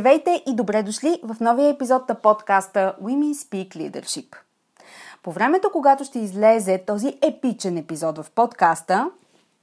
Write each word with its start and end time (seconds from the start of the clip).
Здравейте 0.00 0.42
и 0.46 0.54
добре 0.54 0.82
дошли 0.82 1.20
в 1.22 1.36
новия 1.40 1.68
епизод 1.68 2.08
на 2.08 2.14
подкаста 2.14 2.96
Women 3.02 3.34
Speak 3.34 3.68
Leadership. 3.68 4.36
По 5.22 5.32
времето, 5.32 5.70
когато 5.72 6.04
ще 6.04 6.18
излезе 6.18 6.84
този 6.86 7.18
епичен 7.22 7.76
епизод 7.76 8.18
в 8.18 8.30
подкаста, 8.34 9.10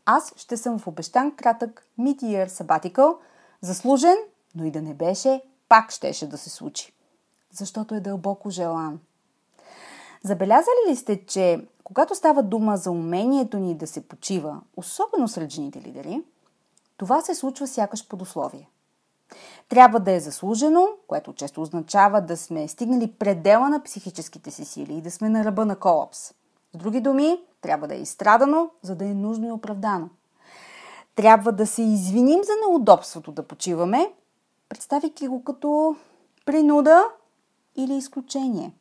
аз 0.06 0.34
ще 0.36 0.58
съм 0.58 0.80
в 0.80 0.88
обещан 0.88 1.36
кратък 1.36 1.88
mid-year 2.00 2.48
sabbatical, 2.48 3.16
заслужен, 3.62 4.16
но 4.56 4.66
и 4.66 4.72
да 4.72 4.82
не 4.82 4.94
беше, 4.94 5.42
пак 5.70 5.92
щеше 5.92 6.30
да 6.30 6.38
се 6.38 6.50
случи. 6.50 6.94
Защото 7.52 7.96
е 7.96 8.00
дълбоко 8.00 8.50
желан. 8.50 9.00
Забелязали 10.24 10.90
ли 10.90 10.96
сте, 10.96 11.26
че 11.26 11.66
когато 11.84 12.16
става 12.16 12.44
дума 12.44 12.78
за 12.78 12.92
умението 12.92 13.58
ни 13.58 13.76
да 13.76 13.88
се 13.88 14.08
почива, 14.08 14.62
особено 14.76 15.28
сред 15.28 15.52
жените 15.52 15.82
лидери, 15.82 16.24
това 16.97 17.22
се 17.22 17.36
случва 17.36 17.68
сякаш 17.68 18.08
под 18.08 18.22
условие– 18.22 18.70
трябва 19.69 20.00
да 20.00 20.11
е 20.11 20.19
заслужено, 20.19 20.88
което 21.07 21.33
често 21.33 21.61
означава 21.61 22.22
да 22.22 22.38
сме 22.38 22.67
стигнали 22.67 23.11
предела 23.11 23.69
на 23.69 23.83
психическите 23.83 24.51
си 24.51 24.66
сили 24.66 24.94
и 24.94 25.01
да 25.01 25.11
сме 25.11 25.29
на 25.29 25.45
ръба 25.45 25.66
на 25.66 25.75
колапс. 25.75 26.33
С 26.73 26.78
други 26.78 27.01
думи, 27.01 27.41
трябва 27.61 27.88
да 27.88 27.95
е 27.95 28.01
изстрадано, 28.01 28.69
за 28.81 28.95
да 28.95 29.05
е 29.05 29.13
нужно 29.13 29.47
и 29.47 29.51
оправдано. 29.51 30.09
Трябва 31.16 31.51
да 31.51 31.67
се 31.67 31.81
извиним 31.81 32.44
за 32.44 32.51
неудобството 32.67 33.31
да 33.31 33.44
почиваме, 33.44 34.13
представяйки 34.69 35.28
го 35.28 35.44
като 35.44 35.95
принуда 36.45 37.03
или 37.75 37.94
изключение. 37.94 38.73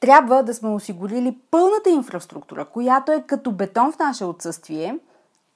Трябва 0.00 0.42
да 0.42 0.54
сме 0.54 0.68
осигурили 0.68 1.38
пълната 1.50 1.90
инфраструктура, 1.90 2.64
която 2.64 3.12
е 3.12 3.24
като 3.26 3.52
бетон 3.52 3.92
в 3.92 3.98
наше 3.98 4.24
отсъствие– 4.24 4.98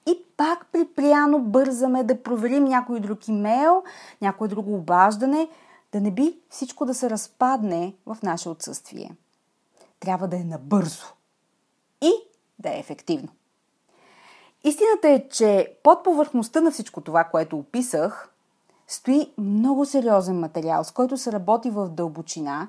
и 0.06 0.18
пак 0.36 0.66
припряно 0.72 1.38
бързаме 1.38 2.04
да 2.04 2.22
проверим 2.22 2.64
някой 2.64 3.00
друг 3.00 3.28
имейл, 3.28 3.82
някое 4.20 4.48
друго 4.48 4.74
обаждане, 4.74 5.48
да 5.92 6.00
не 6.00 6.10
би 6.10 6.38
всичко 6.50 6.86
да 6.86 6.94
се 6.94 7.10
разпадне 7.10 7.94
в 8.06 8.16
наше 8.22 8.48
отсъствие. 8.48 9.16
Трябва 10.00 10.28
да 10.28 10.36
е 10.36 10.44
набързо 10.44 11.06
и 12.00 12.12
да 12.58 12.70
е 12.70 12.78
ефективно. 12.78 13.28
Истината 14.64 15.08
е, 15.08 15.28
че 15.28 15.76
под 15.82 16.04
повърхността 16.04 16.60
на 16.60 16.70
всичко 16.70 17.00
това, 17.00 17.24
което 17.24 17.58
описах, 17.58 18.28
стои 18.88 19.32
много 19.38 19.86
сериозен 19.86 20.40
материал, 20.40 20.84
с 20.84 20.90
който 20.90 21.16
се 21.16 21.32
работи 21.32 21.70
в 21.70 21.88
дълбочина 21.88 22.68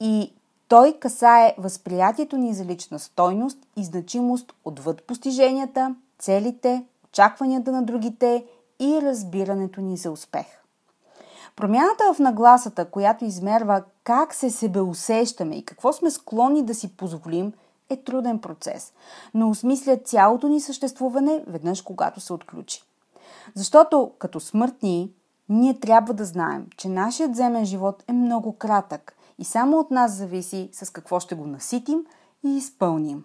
и 0.00 0.32
той 0.68 0.92
касае 0.92 1.54
възприятието 1.58 2.36
ни 2.36 2.54
за 2.54 2.64
лична 2.64 2.98
стойност 2.98 3.58
и 3.76 3.84
значимост 3.84 4.52
отвъд 4.64 5.02
постиженията– 5.02 5.94
целите, 6.18 6.84
очакванията 7.08 7.72
на 7.72 7.82
другите 7.82 8.46
и 8.80 8.98
разбирането 9.02 9.80
ни 9.80 9.96
за 9.96 10.10
успех. 10.10 10.46
Промяната 11.56 12.14
в 12.14 12.18
нагласата, 12.18 12.90
която 12.90 13.24
измерва 13.24 13.82
как 14.04 14.34
се 14.34 14.50
себе 14.50 14.80
усещаме 14.80 15.56
и 15.56 15.64
какво 15.64 15.92
сме 15.92 16.10
склонни 16.10 16.62
да 16.62 16.74
си 16.74 16.96
позволим, 16.96 17.52
е 17.90 17.96
труден 17.96 18.38
процес, 18.38 18.92
но 19.34 19.48
осмисля 19.48 19.96
цялото 19.96 20.48
ни 20.48 20.60
съществуване 20.60 21.44
веднъж, 21.46 21.82
когато 21.82 22.20
се 22.20 22.32
отключи. 22.32 22.82
Защото 23.54 24.12
като 24.18 24.40
смъртни, 24.40 25.12
ние 25.48 25.80
трябва 25.80 26.14
да 26.14 26.24
знаем, 26.24 26.66
че 26.76 26.88
нашият 26.88 27.36
земен 27.36 27.64
живот 27.64 28.04
е 28.08 28.12
много 28.12 28.52
кратък 28.52 29.14
и 29.38 29.44
само 29.44 29.78
от 29.78 29.90
нас 29.90 30.12
зависи 30.12 30.70
с 30.72 30.90
какво 30.90 31.20
ще 31.20 31.34
го 31.34 31.46
наситим 31.46 32.06
и 32.44 32.56
изпълним. 32.56 33.24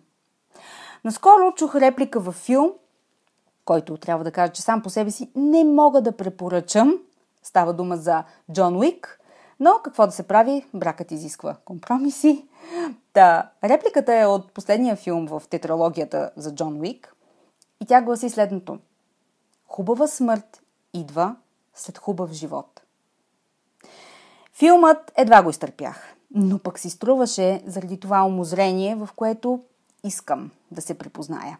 Наскоро 1.03 1.53
чух 1.55 1.75
реплика 1.75 2.19
във 2.19 2.35
филм, 2.35 2.71
който 3.65 3.97
трябва 3.97 4.23
да 4.23 4.31
кажа, 4.31 4.53
че 4.53 4.61
сам 4.61 4.81
по 4.81 4.89
себе 4.89 5.11
си 5.11 5.31
не 5.35 5.63
мога 5.63 6.01
да 6.01 6.17
препоръчам. 6.17 6.99
Става 7.43 7.73
дума 7.73 7.97
за 7.97 8.23
Джон 8.51 8.75
Уик, 8.75 9.19
но 9.59 9.71
какво 9.83 10.05
да 10.05 10.11
се 10.11 10.27
прави, 10.27 10.65
бракът 10.73 11.11
изисква 11.11 11.55
компромиси. 11.65 12.47
Та, 13.13 13.51
репликата 13.63 14.15
е 14.15 14.25
от 14.25 14.51
последния 14.51 14.95
филм 14.95 15.27
в 15.27 15.43
тетралогията 15.49 16.31
за 16.35 16.55
Джон 16.55 16.81
Уик 16.81 17.15
и 17.81 17.85
тя 17.85 18.01
гласи 18.01 18.29
следното. 18.29 18.79
Хубава 19.67 20.07
смърт 20.07 20.61
идва 20.93 21.35
след 21.73 21.97
хубав 21.97 22.31
живот. 22.31 22.81
Филмът 24.53 25.11
едва 25.15 25.43
го 25.43 25.49
изтърпях, 25.49 26.15
но 26.31 26.59
пък 26.59 26.79
си 26.79 26.89
струваше 26.89 27.63
заради 27.65 27.99
това 27.99 28.23
умозрение, 28.23 28.95
в 28.95 29.09
което 29.15 29.63
искам 30.03 30.51
да 30.71 30.81
се 30.81 30.97
припозная. 30.97 31.57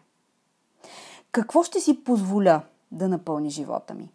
Какво 1.34 1.62
ще 1.62 1.80
си 1.80 2.04
позволя 2.04 2.62
да 2.92 3.08
напълни 3.08 3.50
живота 3.50 3.94
ми? 3.94 4.12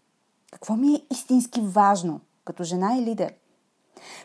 Какво 0.52 0.76
ми 0.76 0.96
е 0.96 1.06
истински 1.12 1.62
важно 1.62 2.22
като 2.46 2.64
жена 2.64 2.98
и 2.98 3.02
лидер? 3.02 3.34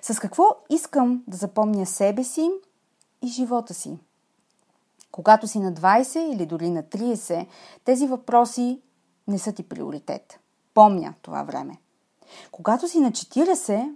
С 0.02 0.20
какво 0.20 0.44
искам 0.70 1.24
да 1.28 1.36
запомня 1.36 1.86
себе 1.86 2.24
си 2.24 2.50
и 3.22 3.26
живота 3.26 3.74
си? 3.74 3.98
Когато 5.12 5.48
си 5.48 5.58
на 5.58 5.72
20 5.72 6.18
или 6.18 6.46
дори 6.46 6.70
на 6.70 6.82
30, 6.82 7.46
тези 7.84 8.06
въпроси 8.06 8.80
не 9.28 9.38
са 9.38 9.52
ти 9.52 9.68
приоритет. 9.68 10.40
Помня 10.74 11.14
това 11.22 11.42
време. 11.42 11.78
Когато 12.52 12.88
си 12.88 13.00
на 13.00 13.12
40, 13.12 13.94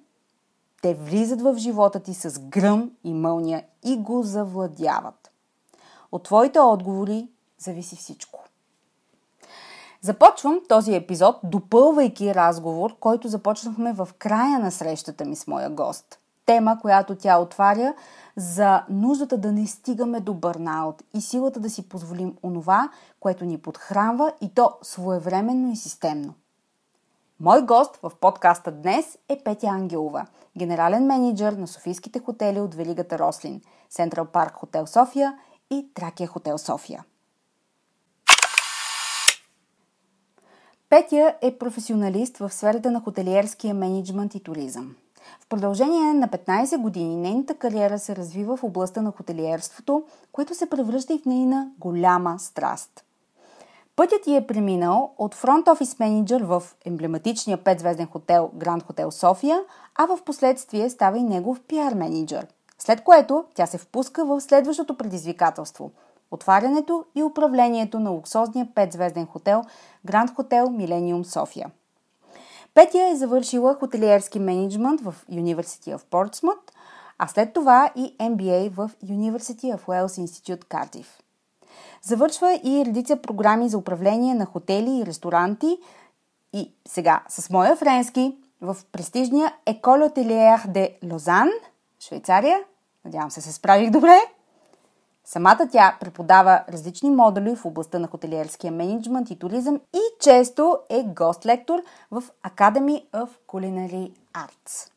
те 0.83 0.95
влизат 0.95 1.41
в 1.41 1.55
живота 1.59 2.01
ти 2.01 2.15
с 2.15 2.41
гръм 2.41 2.91
и 3.05 3.15
мълния 3.15 3.65
и 3.85 3.97
го 3.97 4.23
завладяват. 4.23 5.31
От 6.13 6.23
твоите 6.23 6.61
отговори 6.61 7.29
зависи 7.59 7.97
всичко. 7.97 8.48
Започвам 10.01 10.61
този 10.69 10.95
епизод, 10.95 11.37
допълвайки 11.45 12.35
разговор, 12.35 12.97
който 13.01 13.29
започнахме 13.29 13.93
в 13.93 14.09
края 14.19 14.59
на 14.59 14.71
срещата 14.71 15.25
ми 15.25 15.37
с 15.37 15.47
моя 15.47 15.71
гост. 15.71 16.19
Тема, 16.47 16.79
която 16.81 17.15
тя 17.15 17.39
отваря 17.39 17.95
за 18.37 18.85
нуждата 18.89 19.39
да 19.39 19.53
не 19.53 19.67
стигаме 19.67 20.21
до 20.21 20.35
бърнаут 20.35 21.03
и 21.15 21.21
силата 21.21 21.61
да 21.61 21.71
си 21.71 21.89
позволим 21.89 22.37
онова, 22.43 22.89
което 23.21 23.45
ни 23.45 23.59
подхранва 23.59 24.33
и 24.41 24.55
то 24.55 24.73
своевременно 24.83 25.73
и 25.73 25.77
системно. 25.77 26.35
Мой 27.41 27.63
гост 27.63 27.99
в 28.03 28.13
подкаста 28.21 28.73
днес 28.73 29.19
е 29.29 29.41
Петя 29.45 29.67
Ангелова, 29.67 30.27
генерален 30.59 31.07
менеджер 31.07 31.53
на 31.53 31.67
Софийските 31.67 32.19
хотели 32.19 32.61
от 32.61 32.75
Велигата 32.75 33.19
Рослин, 33.19 33.61
Централ 33.91 34.25
Парк 34.25 34.55
Хотел 34.55 34.87
София 34.87 35.39
и 35.71 35.89
Тракия 35.95 36.29
Хотел 36.29 36.59
София. 36.59 37.05
Петя 40.91 41.35
е 41.43 41.59
професионалист 41.59 42.39
в 42.39 42.51
сферата 42.53 42.91
на 42.91 43.01
хотелиерския 43.01 43.75
менеджмент 43.75 44.35
и 44.35 44.41
туризъм. 44.41 44.95
В 45.41 45.49
продължение 45.49 46.15
на 46.15 46.29
15 46.29 46.79
години 46.79 47.17
нейната 47.17 47.55
кариера 47.55 47.99
се 47.99 48.17
развива 48.17 48.57
в 48.57 48.65
областта 48.65 49.03
на 49.03 49.11
хотелиерството, 49.11 50.03
което 50.33 50.55
се 50.55 50.71
превръща 50.71 51.15
и 51.15 51.19
в 51.19 51.25
нейна 51.25 51.71
голяма 51.79 52.39
страст. 52.39 53.05
Пътят 53.97 54.23
ти 54.23 54.37
е 54.37 54.47
преминал 54.47 55.15
от 55.19 55.35
фронт 55.35 55.69
офис 55.69 55.99
менеджер 55.99 56.41
в 56.41 56.63
емблематичния 56.85 57.59
5-звезден 57.59 58.07
хотел 58.07 58.51
Гранд 58.55 58.83
Хотел 58.83 59.11
София, 59.11 59.61
а 59.95 60.07
в 60.07 60.23
последствие 60.25 60.91
става 60.91 61.19
и 61.19 61.23
негов 61.23 61.61
пиар 61.61 61.95
менеджер. 61.95 62.47
След 62.79 63.05
което 63.05 63.45
тя 63.55 63.67
се 63.67 63.79
впуска 63.79 64.25
в 64.25 64.41
следващото 64.41 64.97
предизвикателство– 64.97 65.91
отварянето 66.31 67.05
и 67.15 67.23
управлението 67.23 68.01
на 68.01 68.11
луксозния 68.11 68.67
5-звезден 68.67 69.27
хотел 69.27 69.63
Гранд 70.05 70.31
Хотел 70.31 70.71
Милениум 70.71 71.25
София. 71.25 71.71
Петя 72.75 73.09
е 73.13 73.17
завършила 73.17 73.75
хотелиерски 73.75 74.39
менеджмент 74.39 75.01
в 75.01 75.15
University 75.31 75.97
of 75.97 76.01
Portsmouth, 76.11 76.73
а 77.19 77.27
след 77.27 77.53
това 77.53 77.91
и 77.97 78.17
MBA 78.19 78.71
в 78.71 78.91
University 79.05 79.77
of 79.77 79.81
Wales 79.81 80.27
Institute 80.27 80.65
Cardiff. 80.65 81.07
Завършва 82.03 82.61
и 82.65 82.85
редица 82.87 83.17
програми 83.17 83.69
за 83.69 83.79
управление 83.79 84.35
на 84.35 84.47
хотели 84.47 84.99
и 84.99 85.07
ресторанти 85.07 85.79
и 86.53 86.73
сега 86.89 87.23
с 87.29 87.51
моя 87.51 87.77
френски 87.77 88.37
в 88.61 88.77
престижния 88.93 89.55
École 89.67 90.09
Hotelière 90.09 90.67
de 90.67 90.99
Lausanne, 91.05 91.53
Швейцария. 92.01 92.59
Надявам 93.05 93.31
се 93.31 93.41
се 93.41 93.53
справих 93.53 93.91
добре. 93.91 94.38
Самата 95.31 95.69
тя 95.73 95.97
преподава 96.01 96.65
различни 96.69 97.11
модули 97.11 97.57
в 97.57 97.65
областта 97.65 97.99
на 97.99 98.07
хотелиерския 98.07 98.73
менеджмент 98.73 99.31
и 99.31 99.39
туризъм 99.39 99.81
и 99.95 100.01
често 100.21 100.79
е 100.91 101.03
гост-лектор 101.03 101.83
в 102.11 102.23
Academy 102.47 103.11
of 103.11 103.29
Culinary 103.49 104.13
Arts. 104.35 104.91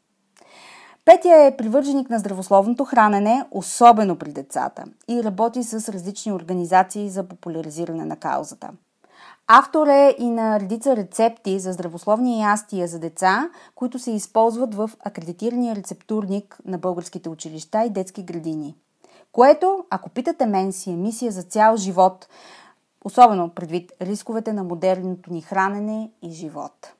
Петя 1.05 1.35
е 1.35 1.57
привърженик 1.57 2.09
на 2.09 2.19
здравословното 2.19 2.85
хранене, 2.85 3.45
особено 3.51 4.15
при 4.15 4.31
децата, 4.31 4.83
и 5.07 5.23
работи 5.23 5.63
с 5.63 5.89
различни 5.93 6.33
организации 6.33 7.09
за 7.09 7.23
популяризиране 7.23 8.05
на 8.05 8.15
каузата. 8.15 8.69
Автор 9.47 9.87
е 9.87 10.15
и 10.19 10.29
на 10.29 10.59
редица 10.59 10.95
рецепти 10.95 11.59
за 11.59 11.73
здравословни 11.73 12.41
ястия 12.41 12.87
за 12.87 12.99
деца, 12.99 13.49
които 13.75 13.99
се 13.99 14.11
използват 14.11 14.75
в 14.75 14.89
акредитирания 14.99 15.75
рецептурник 15.75 16.59
на 16.65 16.77
българските 16.77 17.29
училища 17.29 17.83
и 17.83 17.89
детски 17.89 18.23
градини. 18.23 18.75
Което, 19.31 19.85
ако 19.89 20.09
питате 20.09 20.45
мен, 20.45 20.73
си 20.73 20.91
е 20.91 20.95
мисия 20.95 21.31
за 21.31 21.43
цял 21.43 21.77
живот, 21.77 22.27
особено 23.05 23.49
предвид 23.49 23.91
рисковете 24.01 24.53
на 24.53 24.63
модерното 24.63 25.33
ни 25.33 25.41
хранене 25.41 26.11
и 26.21 26.31
живот. 26.31 26.93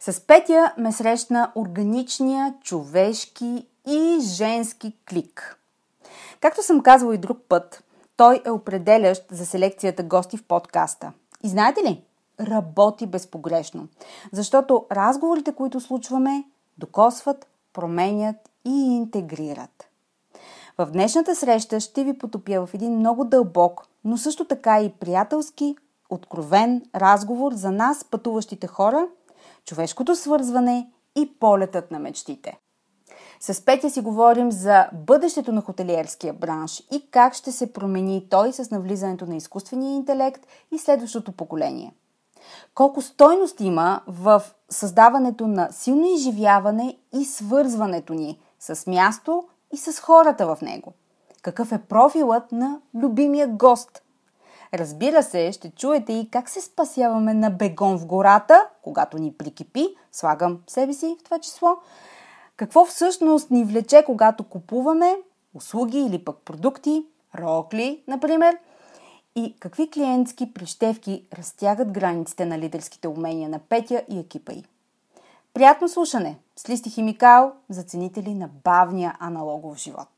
С 0.00 0.26
Петя 0.26 0.74
ме 0.78 0.92
срещна 0.92 1.52
органичния, 1.54 2.54
човешки 2.62 3.66
и 3.86 4.18
женски 4.20 4.96
клик. 5.10 5.58
Както 6.40 6.62
съм 6.62 6.80
казвала 6.80 7.14
и 7.14 7.18
друг 7.18 7.38
път, 7.48 7.84
той 8.16 8.42
е 8.46 8.50
определящ 8.50 9.24
за 9.30 9.46
селекцията 9.46 10.02
гости 10.02 10.36
в 10.36 10.44
подкаста. 10.44 11.12
И 11.42 11.48
знаете 11.48 11.80
ли? 11.80 12.02
Работи 12.40 13.06
безпогрешно. 13.06 13.88
Защото 14.32 14.86
разговорите, 14.92 15.52
които 15.52 15.80
случваме, 15.80 16.44
докосват, 16.78 17.46
променят 17.72 18.36
и 18.64 18.96
интегрират. 18.96 19.91
В 20.78 20.86
днешната 20.86 21.34
среща 21.34 21.80
ще 21.80 22.04
ви 22.04 22.18
потопя 22.18 22.66
в 22.66 22.74
един 22.74 22.98
много 22.98 23.24
дълбок, 23.24 23.86
но 24.04 24.16
също 24.16 24.44
така 24.44 24.80
и 24.80 24.92
приятелски, 24.92 25.76
откровен 26.10 26.82
разговор 26.94 27.52
за 27.52 27.70
нас, 27.70 28.04
пътуващите 28.04 28.66
хора– 28.66 29.08
човешкото 29.64 30.16
свързване 30.16 30.90
и 31.16 31.38
полетът 31.38 31.90
на 31.90 31.98
мечтите. 31.98 32.58
С 33.40 33.64
Петя 33.64 33.90
си 33.90 34.00
говорим 34.00 34.52
за 34.52 34.88
бъдещето 34.92 35.52
на 35.52 35.60
хотелиерския 35.60 36.32
бранш 36.32 36.82
и 36.92 37.10
как 37.10 37.34
ще 37.34 37.52
се 37.52 37.72
промени 37.72 38.26
той 38.30 38.52
с 38.52 38.70
навлизането 38.70 39.26
на 39.26 39.36
изкуствения 39.36 39.94
интелект 39.94 40.46
и 40.72 40.78
следващото 40.78 41.32
поколение. 41.32 41.94
Колко 42.74 43.02
стойност 43.02 43.60
има 43.60 44.00
в 44.06 44.42
създаването 44.70 45.46
на 45.46 45.68
силно 45.72 46.14
изживяване 46.14 46.96
и 47.14 47.24
свързването 47.24 48.14
ни 48.14 48.38
с 48.60 48.86
място 48.86 49.44
и 49.72 49.76
с 49.76 50.00
хората 50.00 50.56
в 50.56 50.62
него. 50.62 50.92
Какъв 51.42 51.72
е 51.72 51.82
профилът 51.82 52.52
на 52.52 52.80
любимия 52.94 53.48
гост– 53.48 54.02
Разбира 54.74 55.22
се, 55.22 55.52
ще 55.52 55.70
чуете 55.70 56.12
и 56.12 56.28
как 56.30 56.48
се 56.48 56.60
спасяваме 56.60 57.34
на 57.34 57.50
бегон 57.50 57.98
в 57.98 58.06
гората, 58.06 58.68
когато 58.82 59.18
ни 59.18 59.32
прикипи, 59.32 59.88
слагам 60.12 60.58
себе 60.66 60.92
си 60.92 61.16
в 61.20 61.24
това 61.24 61.38
число, 61.38 61.76
какво 62.56 62.84
всъщност 62.84 63.50
ни 63.50 63.64
влече, 63.64 64.02
когато 64.06 64.44
купуваме 64.44 65.16
услуги 65.54 65.98
или 65.98 66.24
пък 66.24 66.36
продукти, 66.36 67.06
рокли, 67.38 68.02
например, 68.08 68.58
и 69.36 69.56
какви 69.60 69.90
клиентски 69.90 70.54
прищевки 70.54 71.26
разтягат 71.38 71.92
границите 71.92 72.44
на 72.46 72.58
лидерските 72.58 73.08
умения 73.08 73.48
на 73.48 73.58
Петя 73.58 74.02
и 74.08 74.18
екипа 74.18 74.52
й. 74.52 74.64
Приятно 75.54 75.88
слушане 75.88 76.38
с 76.54 76.68
листи 76.68 76.90
химикал 76.90 77.54
за 77.68 77.82
ценители 77.82 78.34
на 78.34 78.48
бавния 78.64 79.16
аналогов 79.18 79.78
живот. 79.78 80.08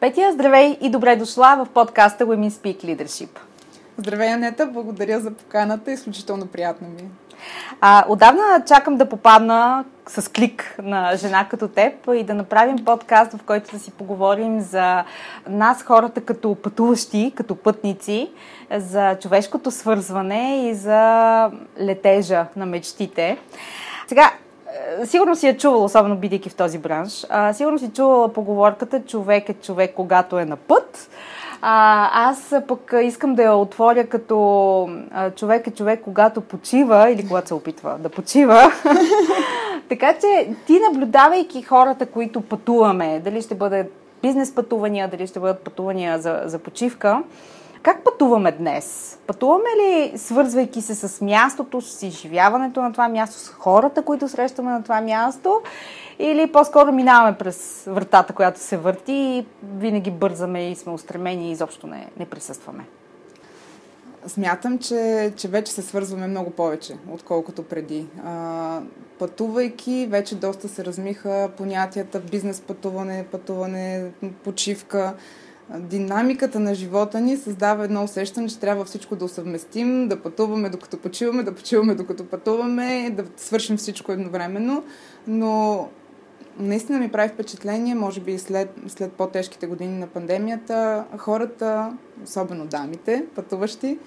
Петя, 0.00 0.32
здравей 0.32 0.72
и 0.72 0.90
добре 0.90 1.16
дошла 1.16 1.56
в 1.56 1.68
подкаста 1.70 2.24
Women 2.24 2.50
Speak 2.50 2.84
Leadership. 2.84 3.30
Здравей, 3.98 4.32
Анета, 4.32 4.66
благодаря 4.66 5.20
за 5.20 5.30
поканата, 5.30 5.92
изключително 5.92 6.46
приятно 6.46 6.88
ми. 6.88 7.02
Е. 7.02 7.04
А, 7.80 8.04
отдавна 8.08 8.62
чакам 8.66 8.96
да 8.96 9.08
попадна 9.08 9.84
с 10.06 10.32
клик 10.32 10.76
на 10.82 11.16
жена 11.16 11.48
като 11.48 11.68
теб 11.68 11.92
и 12.14 12.24
да 12.24 12.34
направим 12.34 12.84
подкаст, 12.84 13.32
в 13.32 13.42
който 13.42 13.70
да 13.70 13.78
си 13.78 13.90
поговорим 13.90 14.60
за 14.60 15.04
нас, 15.48 15.82
хората 15.82 16.20
като 16.20 16.54
пътуващи, 16.54 17.32
като 17.36 17.56
пътници, 17.56 18.30
за 18.76 19.18
човешкото 19.18 19.70
свързване 19.70 20.68
и 20.68 20.74
за 20.74 21.50
летежа 21.80 22.46
на 22.56 22.66
мечтите. 22.66 23.38
Сега, 24.08 24.32
сигурно 25.04 25.36
си 25.36 25.48
е 25.48 25.56
чувал, 25.56 25.84
особено 25.84 26.16
бидейки 26.16 26.50
в 26.50 26.54
този 26.54 26.78
бранш, 26.78 27.26
а, 27.28 27.52
сигурно 27.52 27.78
си 27.78 27.90
чувала 27.94 28.32
поговорката 28.32 29.02
човек 29.04 29.48
е 29.48 29.54
човек, 29.54 29.92
когато 29.94 30.38
е 30.38 30.44
на 30.44 30.56
път. 30.56 31.10
А, 31.66 32.10
аз 32.30 32.54
пък 32.68 32.94
искам 33.02 33.34
да 33.34 33.42
я 33.42 33.54
отворя 33.54 34.06
като 34.06 34.88
а, 35.10 35.30
човек 35.30 35.66
е 35.66 35.70
човек, 35.70 36.00
когато 36.04 36.40
почива 36.40 37.10
или 37.10 37.26
когато 37.28 37.48
се 37.48 37.54
опитва 37.54 37.96
да 37.98 38.08
почива. 38.08 38.72
така 39.88 40.14
че 40.20 40.48
ти 40.66 40.80
наблюдавайки 40.80 41.62
хората, 41.62 42.06
които 42.06 42.40
пътуваме, 42.40 43.20
дали 43.24 43.42
ще 43.42 43.54
бъде 43.54 43.88
бизнес 44.22 44.54
пътувания, 44.54 45.08
дали 45.08 45.26
ще 45.26 45.40
бъдат 45.40 45.58
пътувания 45.58 46.18
за, 46.18 46.42
за 46.44 46.58
почивка, 46.58 47.22
как 47.82 48.04
пътуваме 48.04 48.52
днес? 48.52 49.18
Пътуваме 49.26 49.68
ли, 49.82 50.12
свързвайки 50.18 50.82
се 50.82 50.94
с 50.94 51.24
мястото, 51.24 51.80
с 51.80 52.02
изживяването 52.02 52.82
на 52.82 52.92
това 52.92 53.08
място, 53.08 53.36
с 53.36 53.48
хората, 53.48 54.02
които 54.02 54.28
срещаме 54.28 54.70
на 54.70 54.82
това 54.82 55.00
място? 55.00 55.60
Или 56.18 56.52
по-скоро 56.52 56.92
минаваме 56.92 57.38
през 57.38 57.84
вратата, 57.86 58.32
която 58.32 58.60
се 58.60 58.76
върти 58.76 59.12
и 59.12 59.46
винаги 59.76 60.10
бързаме 60.10 60.70
и 60.70 60.76
сме 60.76 60.92
устремени 60.92 61.48
и 61.48 61.52
изобщо 61.52 61.86
не, 61.86 62.08
не 62.18 62.26
присъстваме? 62.26 62.84
Смятам, 64.26 64.78
че, 64.78 65.32
че 65.36 65.48
вече 65.48 65.72
се 65.72 65.82
свързваме 65.82 66.26
много 66.26 66.50
повече, 66.50 66.96
отколкото 67.12 67.62
преди. 67.62 68.06
А, 68.24 68.80
пътувайки, 69.18 70.06
вече 70.10 70.34
доста 70.34 70.68
се 70.68 70.84
размиха 70.84 71.50
понятията 71.56 72.20
бизнес 72.20 72.60
пътуване, 72.60 73.26
пътуване, 73.32 74.10
почивка 74.44 75.14
динамиката 75.70 76.60
на 76.60 76.74
живота 76.74 77.20
ни 77.20 77.36
създава 77.36 77.84
едно 77.84 78.04
усещане, 78.04 78.48
че 78.48 78.58
трябва 78.58 78.84
всичко 78.84 79.16
да 79.16 79.24
усъвместим, 79.24 80.08
да 80.08 80.22
пътуваме 80.22 80.68
докато 80.68 80.96
почиваме, 80.96 81.42
да 81.42 81.54
почиваме 81.54 81.94
докато 81.94 82.24
пътуваме, 82.24 83.10
да 83.10 83.24
свършим 83.36 83.76
всичко 83.76 84.12
едновременно. 84.12 84.84
Но 85.26 85.88
наистина 86.58 86.98
ми 86.98 87.12
прави 87.12 87.28
впечатление, 87.28 87.94
може 87.94 88.20
би 88.20 88.38
след, 88.38 88.74
след 88.88 89.12
по-тежките 89.12 89.66
години 89.66 89.98
на 89.98 90.06
пандемията, 90.06 91.04
хората, 91.18 91.96
особено 92.24 92.66
дамите, 92.66 93.26
пътуващи, 93.34 93.98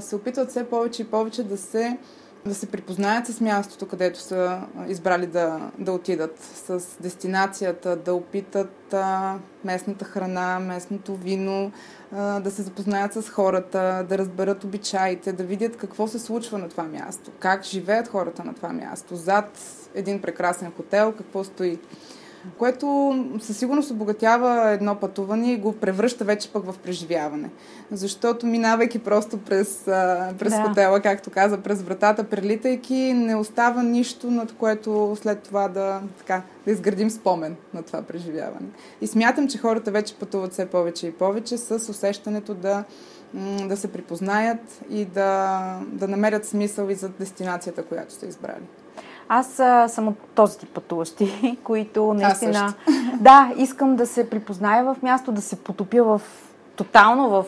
се 0.00 0.16
опитват 0.16 0.50
все 0.50 0.64
повече 0.64 1.02
и 1.02 1.06
повече 1.06 1.42
да 1.42 1.56
се 1.56 1.98
да 2.48 2.54
се 2.54 2.66
припознаят 2.66 3.26
с 3.26 3.40
мястото, 3.40 3.88
където 3.88 4.20
са 4.20 4.60
избрали 4.88 5.26
да, 5.26 5.70
да 5.78 5.92
отидат, 5.92 6.38
с 6.40 6.82
дестинацията, 7.00 7.96
да 7.96 8.14
опитат 8.14 8.94
а, 8.94 9.34
местната 9.64 10.04
храна, 10.04 10.58
местното 10.58 11.16
вино, 11.16 11.72
а, 12.12 12.40
да 12.40 12.50
се 12.50 12.62
запознаят 12.62 13.12
с 13.12 13.28
хората, 13.28 14.06
да 14.08 14.18
разберат 14.18 14.64
обичаите, 14.64 15.32
да 15.32 15.44
видят 15.44 15.76
какво 15.76 16.06
се 16.06 16.18
случва 16.18 16.58
на 16.58 16.68
това 16.68 16.84
място, 16.84 17.30
как 17.38 17.64
живеят 17.64 18.08
хората 18.08 18.44
на 18.44 18.54
това 18.54 18.72
място, 18.72 19.16
зад 19.16 19.58
един 19.94 20.22
прекрасен 20.22 20.72
хотел, 20.76 21.12
какво 21.12 21.44
стои. 21.44 21.78
Което 22.58 23.16
със 23.40 23.58
сигурност 23.58 23.90
обогатява 23.90 24.70
едно 24.70 24.94
пътуване 24.94 25.52
и 25.52 25.56
го 25.56 25.72
превръща 25.72 26.24
вече 26.24 26.52
пък 26.52 26.64
в 26.64 26.78
преживяване. 26.78 27.50
Защото 27.92 28.46
минавайки 28.46 28.98
просто 28.98 29.38
през, 29.38 29.82
през 30.38 30.52
да. 30.52 30.62
хотела, 30.62 31.00
както 31.00 31.30
каза, 31.30 31.58
през 31.58 31.82
вратата, 31.82 32.24
прелитайки, 32.24 33.12
не 33.14 33.36
остава 33.36 33.82
нищо, 33.82 34.30
над 34.30 34.52
което 34.52 35.16
след 35.20 35.42
това 35.42 35.68
да, 35.68 36.00
така, 36.18 36.42
да 36.64 36.72
изградим 36.72 37.10
спомен 37.10 37.56
на 37.74 37.82
това 37.82 38.02
преживяване. 38.02 38.66
И 39.00 39.06
смятам, 39.06 39.48
че 39.48 39.58
хората 39.58 39.90
вече 39.90 40.14
пътуват 40.14 40.52
все 40.52 40.66
повече 40.66 41.06
и 41.06 41.12
повече 41.12 41.58
с 41.58 41.90
усещането 41.90 42.54
да 42.54 42.84
да 43.68 43.76
се 43.76 43.92
припознаят 43.92 44.80
и 44.90 45.04
да, 45.04 45.80
да 45.86 46.08
намерят 46.08 46.44
смисъл 46.44 46.88
и 46.88 46.94
за 46.94 47.08
дестинацията, 47.08 47.82
която 47.82 48.12
сте 48.12 48.26
избрали. 48.26 48.64
Аз 49.28 49.60
а, 49.60 49.88
съм 49.88 50.08
от 50.08 50.18
този 50.34 50.58
тип 50.58 50.68
пътуващи, 50.68 51.58
които 51.64 52.14
наистина... 52.14 52.74
Да, 53.20 53.52
искам 53.56 53.96
да 53.96 54.06
се 54.06 54.30
припозная 54.30 54.84
в 54.84 54.96
място, 55.02 55.32
да 55.32 55.40
се 55.40 55.56
потопя 55.56 56.04
в 56.04 56.20
тотално 56.78 57.28
в, 57.28 57.44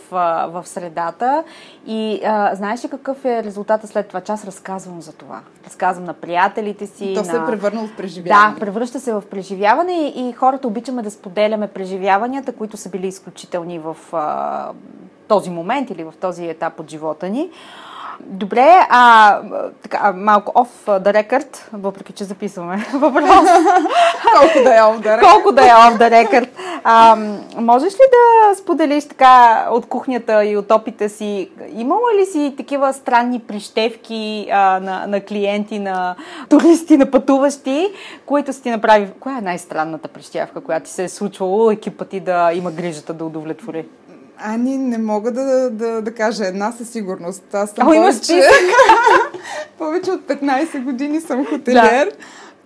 в 0.51 0.63
средата. 0.65 1.45
И 1.87 2.21
а, 2.25 2.55
знаеш 2.55 2.85
ли 2.85 2.89
какъв 2.89 3.25
е 3.25 3.45
резултата 3.45 3.87
след 3.87 4.09
това? 4.09 4.21
Че 4.21 4.33
аз 4.33 4.45
разказвам 4.45 5.01
за 5.01 5.13
това. 5.13 5.41
Разказвам 5.67 6.05
на 6.05 6.15
приятелите 6.15 6.87
си. 6.87 7.13
То 7.15 7.21
на... 7.21 7.25
се 7.25 7.37
е 7.37 7.47
превърнало 7.47 7.87
в 7.87 7.97
преживяване. 7.97 8.55
Да, 8.55 8.61
превръща 8.61 9.01
се 9.01 9.13
в 9.13 9.23
преживяване 9.31 9.93
и, 9.93 10.29
и 10.29 10.33
хората 10.33 10.69
обичаме 10.69 11.03
да 11.03 11.11
споделяме 11.11 11.69
преживяванията, 11.69 12.53
които 12.53 12.77
са 12.77 12.89
били 12.89 13.07
изключителни 13.07 13.79
в 13.79 13.97
а, 14.13 14.73
този 15.29 15.51
момент 15.51 15.91
или 15.91 16.05
в 16.05 16.15
този 16.21 16.47
етап 16.47 16.81
от 16.81 16.91
живота 16.91 17.29
ни. 17.29 17.51
Добре, 18.27 18.87
а 18.91 19.39
така, 19.83 20.13
малко 20.13 20.53
off 20.53 21.01
the 21.01 21.23
record, 21.23 21.59
въпреки 21.73 22.13
че 22.13 22.25
записваме 22.25 22.87
въпрос. 22.93 23.49
Колко 24.39 24.65
да 24.65 24.75
е 24.75 24.81
off 24.81 25.01
the 25.01 25.21
record. 25.21 25.33
Колко 25.33 25.53
да 25.53 25.63
е 25.63 25.71
off 25.71 25.99
the 25.99 26.11
record. 26.11 26.49
А, 26.85 27.17
можеш 27.57 27.93
ли 27.93 28.05
да 28.11 28.55
споделиш 28.57 29.09
така 29.09 29.67
от 29.71 29.87
кухнята 29.87 30.45
и 30.45 30.57
от 30.57 30.71
опита 30.71 31.09
си, 31.09 31.51
имала 31.73 32.15
ли 32.21 32.27
си 32.27 32.55
такива 32.57 32.93
странни 32.93 33.39
прищевки 33.39 34.49
а, 34.53 34.81
на, 34.81 35.07
на 35.07 35.21
клиенти, 35.21 35.79
на 35.79 36.17
туристи, 36.49 36.97
на 36.97 37.11
пътуващи, 37.11 37.89
които 38.27 38.53
си 38.53 38.63
ти 38.63 38.71
направи? 38.71 39.09
Коя 39.21 39.39
е 39.39 39.41
най-странната 39.41 40.09
прищявка, 40.09 40.61
която 40.61 40.85
ти 40.85 40.93
се 40.93 41.05
е 41.05 41.09
случвала 41.09 41.73
екипът 41.73 42.09
ти 42.09 42.21
да 42.21 42.53
има 42.55 42.71
грижата 42.71 43.15
да 43.15 43.25
удовлетвори? 43.25 43.85
Ани, 44.43 44.79
не 44.79 44.99
мога 44.99 45.33
да, 45.33 45.71
да, 45.71 46.03
да 46.03 46.15
кажа 46.15 46.47
една 46.47 46.73
със 46.73 46.91
сигурност. 46.91 47.55
Аз 47.55 47.71
съм 47.71 47.89
О, 47.89 47.93
повече, 47.93 48.43
повече 49.79 50.11
от 50.11 50.21
15 50.21 50.85
години 50.85 51.21
съм 51.21 51.47
хотелиер. 51.47 52.07
Да. 52.07 52.17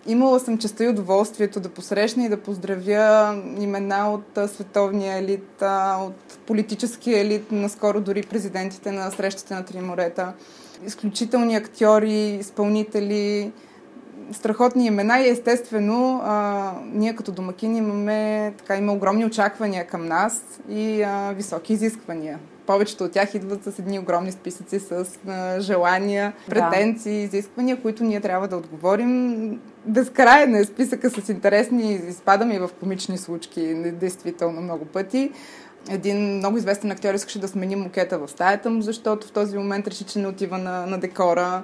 Имала 0.06 0.40
съм 0.40 0.58
честа 0.58 0.84
и 0.84 0.88
удоволствието 0.88 1.60
да 1.60 1.68
посрещна 1.68 2.24
и 2.24 2.28
да 2.28 2.36
поздравя 2.36 3.34
имена 3.60 4.12
от 4.12 4.50
световния 4.50 5.16
елит, 5.16 5.62
от 6.00 6.38
политическия 6.46 7.20
елит, 7.20 7.52
наскоро 7.52 8.00
дори 8.00 8.22
президентите 8.22 8.92
на 8.92 9.10
срещите 9.10 9.54
на 9.54 9.64
Три 9.64 9.80
морета. 9.80 10.32
Изключителни 10.86 11.56
актьори, 11.56 12.38
изпълнители, 12.40 13.52
страхотни 14.32 14.86
имена 14.86 15.20
и 15.20 15.28
естествено 15.28 16.20
а, 16.24 16.72
ние 16.92 17.14
като 17.14 17.32
домакини 17.32 17.78
имаме, 17.78 18.52
така, 18.58 18.76
има 18.76 18.92
огромни 18.92 19.24
очаквания 19.24 19.86
към 19.86 20.06
нас 20.06 20.44
и 20.68 21.02
а, 21.02 21.32
високи 21.32 21.72
изисквания. 21.72 22.38
Повечето 22.66 23.04
от 23.04 23.12
тях 23.12 23.34
идват 23.34 23.64
с 23.64 23.78
едни 23.78 23.98
огромни 23.98 24.32
списъци 24.32 24.80
с 24.80 25.06
а, 25.28 25.60
желания, 25.60 26.32
претенции, 26.48 27.18
да. 27.18 27.24
изисквания, 27.24 27.82
които 27.82 28.04
ние 28.04 28.20
трябва 28.20 28.48
да 28.48 28.56
отговорим. 28.56 29.60
Безкрайен 29.86 30.54
е 30.54 30.64
списъка 30.64 31.10
с 31.10 31.28
интересни, 31.28 31.92
изпадаме 31.92 32.54
и 32.54 32.58
в 32.58 32.70
комични 32.80 33.18
случки, 33.18 33.74
действително 33.74 34.60
много 34.60 34.84
пъти. 34.84 35.30
Един 35.90 36.36
много 36.36 36.56
известен 36.56 36.90
актьор 36.90 37.14
искаше 37.14 37.38
да 37.38 37.48
смени 37.48 37.76
мукета 37.76 38.18
в 38.18 38.28
стаята 38.28 38.70
му, 38.70 38.82
защото 38.82 39.26
в 39.26 39.32
този 39.32 39.58
момент 39.58 39.88
реши, 39.88 40.04
че 40.04 40.18
не 40.18 40.26
отива 40.26 40.58
на, 40.58 40.86
на 40.86 40.98
декора. 40.98 41.62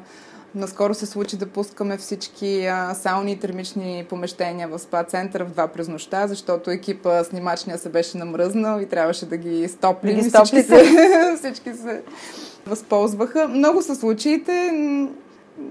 Наскоро 0.54 0.95
се 0.95 1.07
случи 1.07 1.37
да 1.37 1.47
пускаме 1.47 1.97
всички 1.97 2.66
а, 2.66 2.95
сауни 2.95 3.33
и 3.33 3.38
термични 3.38 4.07
помещения 4.09 4.69
в 4.69 4.78
спа 4.78 5.04
центъра 5.04 5.45
в 5.45 5.50
два 5.50 5.69
през 5.69 5.88
нощта, 5.88 6.26
защото 6.26 6.71
екипа 6.71 7.25
снимачния 7.25 7.78
се 7.78 7.88
беше 7.88 8.19
намръзнал 8.19 8.80
и 8.80 8.87
трябваше 8.87 9.26
да 9.26 9.37
ги 9.37 9.69
стоплим. 9.69 10.16
Да 10.16 10.23
ги 10.23 10.30
всички, 10.30 10.62
се, 10.62 11.37
всички 11.38 11.75
се 11.75 12.02
възползваха. 12.66 13.49
Много 13.49 13.83
са 13.83 13.97
случаите 13.97 14.73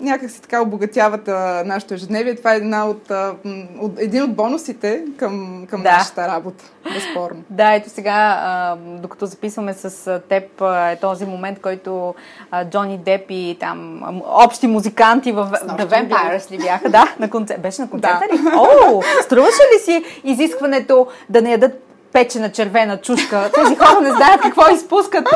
някак 0.01 0.31
си 0.31 0.41
така 0.41 0.62
обогатяват 0.62 1.27
а, 1.27 1.63
нашето 1.65 1.93
ежедневие. 1.93 2.36
Това 2.36 2.53
е 2.53 2.58
една 2.58 2.88
от, 2.88 3.12
а, 3.12 3.36
от, 3.79 4.00
един 4.00 4.24
от 4.24 4.36
бонусите 4.36 5.03
към, 5.17 5.65
към 5.69 5.84
да. 5.84 5.91
нашата 5.91 6.27
работа. 6.27 6.63
Безспорно. 6.93 7.43
Да, 7.50 7.74
ето 7.74 7.89
сега, 7.89 8.39
а, 8.41 8.75
докато 8.75 9.25
записваме 9.25 9.74
с 9.74 10.22
теб, 10.29 10.62
а, 10.62 10.91
е 10.91 10.96
този 10.96 11.25
момент, 11.25 11.62
който 11.62 12.15
а, 12.51 12.65
Джони 12.65 12.98
Деп 12.98 13.25
и 13.29 13.58
там 13.60 14.03
а, 14.03 14.46
общи 14.46 14.67
музиканти 14.67 15.31
в 15.31 15.51
The 15.63 15.86
Vampires 15.86 16.51
ли 16.51 16.58
бяха? 16.58 16.89
Да, 16.89 17.15
на 17.19 17.29
концерт. 17.29 17.62
Беше 17.62 17.81
на 17.81 17.89
концерта 17.91 18.19
да. 18.31 18.36
ли? 18.36 18.39
О, 18.55 19.01
струваше 19.24 19.62
ли 19.75 19.79
си 19.84 20.03
изискването 20.24 21.08
да 21.29 21.41
не 21.41 21.51
ядат 21.51 21.88
печена 22.13 22.51
червена 22.51 23.01
чушка. 23.01 23.51
Тези 23.55 23.75
хора 23.75 24.01
не 24.01 24.11
знаят 24.11 24.41
какво 24.41 24.73
изпускат. 24.73 25.27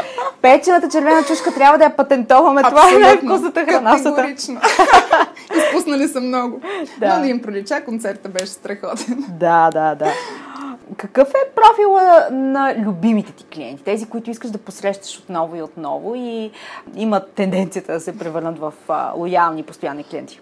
Печената 0.42 0.90
червена 0.90 1.24
чушка 1.24 1.54
трябва 1.54 1.78
да 1.78 1.84
я 1.84 1.96
патентоваме. 1.96 2.62
Абсолютно. 2.62 2.88
Това 2.88 2.96
е 2.96 3.00
най-вкусната 3.00 3.66
храна. 3.66 3.96
Категорично. 3.96 4.62
Изпуснали 5.58 6.08
са 6.08 6.22
много. 6.22 6.62
Да. 6.98 7.14
Но 7.14 7.24
не 7.24 7.30
им 7.30 7.42
пролича, 7.42 7.84
концерта 7.86 8.30
беше 8.30 8.52
страхотен. 8.52 9.26
Да, 9.30 9.70
да, 9.74 9.96
да. 9.96 10.12
Какъв 10.98 11.30
е 11.30 11.52
профила 11.56 12.28
на 12.32 12.76
любимите 12.78 13.32
ти 13.32 13.46
клиенти? 13.54 13.84
Тези, 13.84 14.06
които 14.06 14.30
искаш 14.30 14.52
да 14.52 14.58
посрещаш 14.58 15.20
отново 15.20 15.56
и 15.56 15.62
отново 15.62 16.16
и 16.16 16.52
имат 16.96 17.32
тенденцията 17.32 17.94
да 17.94 18.00
се 18.00 18.18
превърнат 18.18 18.60
в 18.60 18.74
лоялни 19.16 19.64
постоянни 19.64 20.04
клиенти? 20.04 20.42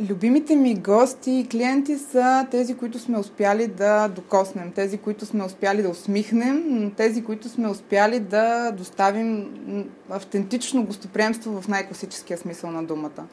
Любимите 0.00 0.56
ми 0.56 0.74
гости 0.74 1.30
и 1.30 1.48
клиенти 1.48 1.98
са 1.98 2.46
тези, 2.50 2.74
които 2.74 2.98
сме 2.98 3.18
успяли 3.18 3.66
да 3.66 4.08
докоснем, 4.08 4.72
тези, 4.72 4.98
които 4.98 5.26
сме 5.26 5.44
успяли 5.44 5.82
да 5.82 5.88
усмихнем, 5.88 6.90
тези, 6.96 7.24
които 7.24 7.48
сме 7.48 7.68
успяли 7.68 8.20
да 8.20 8.72
доставим 8.72 9.48
автентично 10.10 10.84
гостоприемство 10.84 11.60
в 11.60 11.68
най-класическия 11.68 12.38
смисъл 12.38 12.70
на 12.70 12.82
думата. 12.82 13.26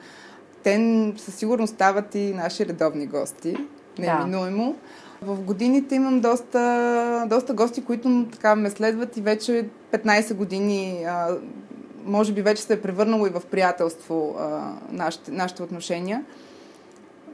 Те 0.64 1.14
със 1.18 1.36
сигурност 1.36 1.74
стават 1.74 2.16
и 2.16 2.34
наши 2.34 2.66
редовни 2.66 3.08
гости, 3.08 3.58
неминуемо. 4.00 4.76
Да. 5.22 5.34
В 5.34 5.42
годините 5.42 5.96
имам 5.96 6.20
доста, 6.20 7.26
доста 7.30 7.54
гости, 7.54 7.86
които 7.86 8.26
така 8.32 8.56
ме 8.56 8.70
следват 8.70 9.18
и 9.18 9.22
вече 9.22 9.70
15 9.92 10.34
години 10.34 11.06
може 12.06 12.34
би 12.34 12.42
вече 12.42 12.64
се 12.64 12.74
е 12.74 12.82
превърнало 12.82 13.28
и 13.28 13.30
в 13.30 13.42
приятелство 13.52 14.36
нашите, 14.92 15.32
нашите 15.32 15.64
отношения 15.64 16.24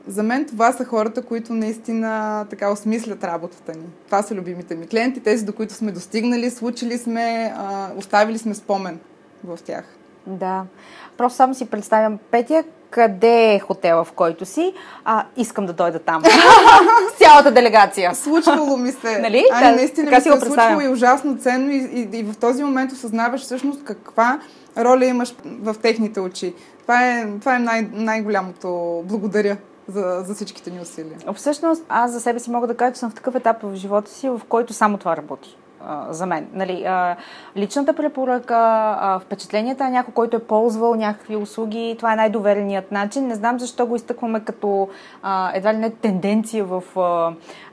за 0.08 0.24
мен 0.24 0.46
това 0.46 0.72
са 0.72 0.86
хората, 0.86 1.22
които 1.22 1.54
наистина 1.54 2.46
така 2.50 2.72
осмислят 2.72 3.24
работата 3.24 3.72
ни. 3.72 3.86
Това 4.06 4.22
са 4.22 4.36
любимите 4.36 4.76
ми 4.76 4.88
клиенти, 4.88 5.20
тези 5.20 5.46
до 5.46 5.54
които 5.54 5.74
сме 5.74 5.92
достигнали, 5.92 6.50
случили 6.50 6.98
сме, 6.98 7.54
а, 7.58 7.88
оставили 7.98 8.38
сме 8.38 8.54
спомен 8.56 9.00
в 9.44 9.60
тях. 9.66 9.84
Да. 10.28 10.64
Просто 11.18 11.38
само 11.38 11.54
си 11.54 11.70
представям 11.70 12.20
Петя, 12.32 12.64
къде 12.90 13.54
е 13.54 13.60
хотела, 13.60 14.04
в 14.04 14.12
който 14.12 14.46
си, 14.46 14.74
а, 15.06 15.26
искам 15.38 15.66
да 15.66 15.74
дойда 15.74 16.00
там. 16.00 16.24
С 17.16 17.18
цялата 17.18 17.52
делегация. 17.52 18.16
Случвало 18.16 18.78
ми 18.78 18.92
се. 18.92 19.20
Нали? 19.20 19.46
Да, 19.60 19.72
наистина 19.72 20.06
така 20.06 20.18
ми 20.18 20.22
се 20.22 20.30
е 20.30 20.40
случвало 20.40 20.82
и 20.82 20.88
ужасно 20.88 21.38
ценно 21.38 21.72
и, 21.72 21.76
и, 21.76 22.18
и 22.18 22.24
в 22.24 22.38
този 22.38 22.64
момент 22.64 22.92
осъзнаваш 22.92 23.42
всъщност 23.42 23.84
каква 23.84 24.40
роля 24.78 25.06
имаш 25.06 25.36
в 25.46 25.76
техните 25.82 26.20
очи. 26.20 26.54
Това 26.82 27.10
е, 27.10 27.28
това 27.40 27.56
е 27.56 27.60
най- 27.60 27.90
най-голямото 27.94 29.02
благодаря 29.06 29.58
за, 29.92 30.24
за 30.26 30.34
всичките 30.36 30.72
ни 30.72 30.80
усилия. 30.80 31.18
Всъщност, 31.36 31.86
аз 31.90 32.12
за 32.12 32.22
себе 32.22 32.40
си 32.40 32.52
мога 32.52 32.68
да 32.68 32.78
кажа, 32.78 32.94
че 32.94 33.00
съм 33.00 33.12
в 33.12 33.16
такъв 33.16 33.36
етап 33.36 33.58
в 33.64 33.76
живота 33.76 34.12
си, 34.12 34.30
в 34.30 34.42
който 34.50 34.74
само 34.74 34.98
това 34.98 35.18
работи 35.18 35.58
за 36.10 36.26
мен. 36.26 36.48
Нали, 36.54 36.84
а, 36.84 37.16
личната 37.58 37.94
препоръка, 37.94 38.98
а, 39.00 39.20
впечатленията 39.20 39.84
на 39.84 39.90
някой, 39.90 40.14
който 40.14 40.38
е 40.38 40.44
ползвал 40.44 40.96
някакви 40.96 41.36
услуги, 41.36 41.96
това 41.98 42.14
е 42.14 42.16
най-довереният 42.16 42.92
начин. 42.92 43.28
Не 43.28 43.36
знам 43.36 43.60
защо 43.60 43.86
го 43.86 43.96
изтъкваме 43.96 44.40
като 44.40 44.90
а, 45.24 45.52
едва 45.54 45.74
ли 45.74 45.78
не 45.78 45.90
тенденция 45.90 46.66
в, 46.66 46.84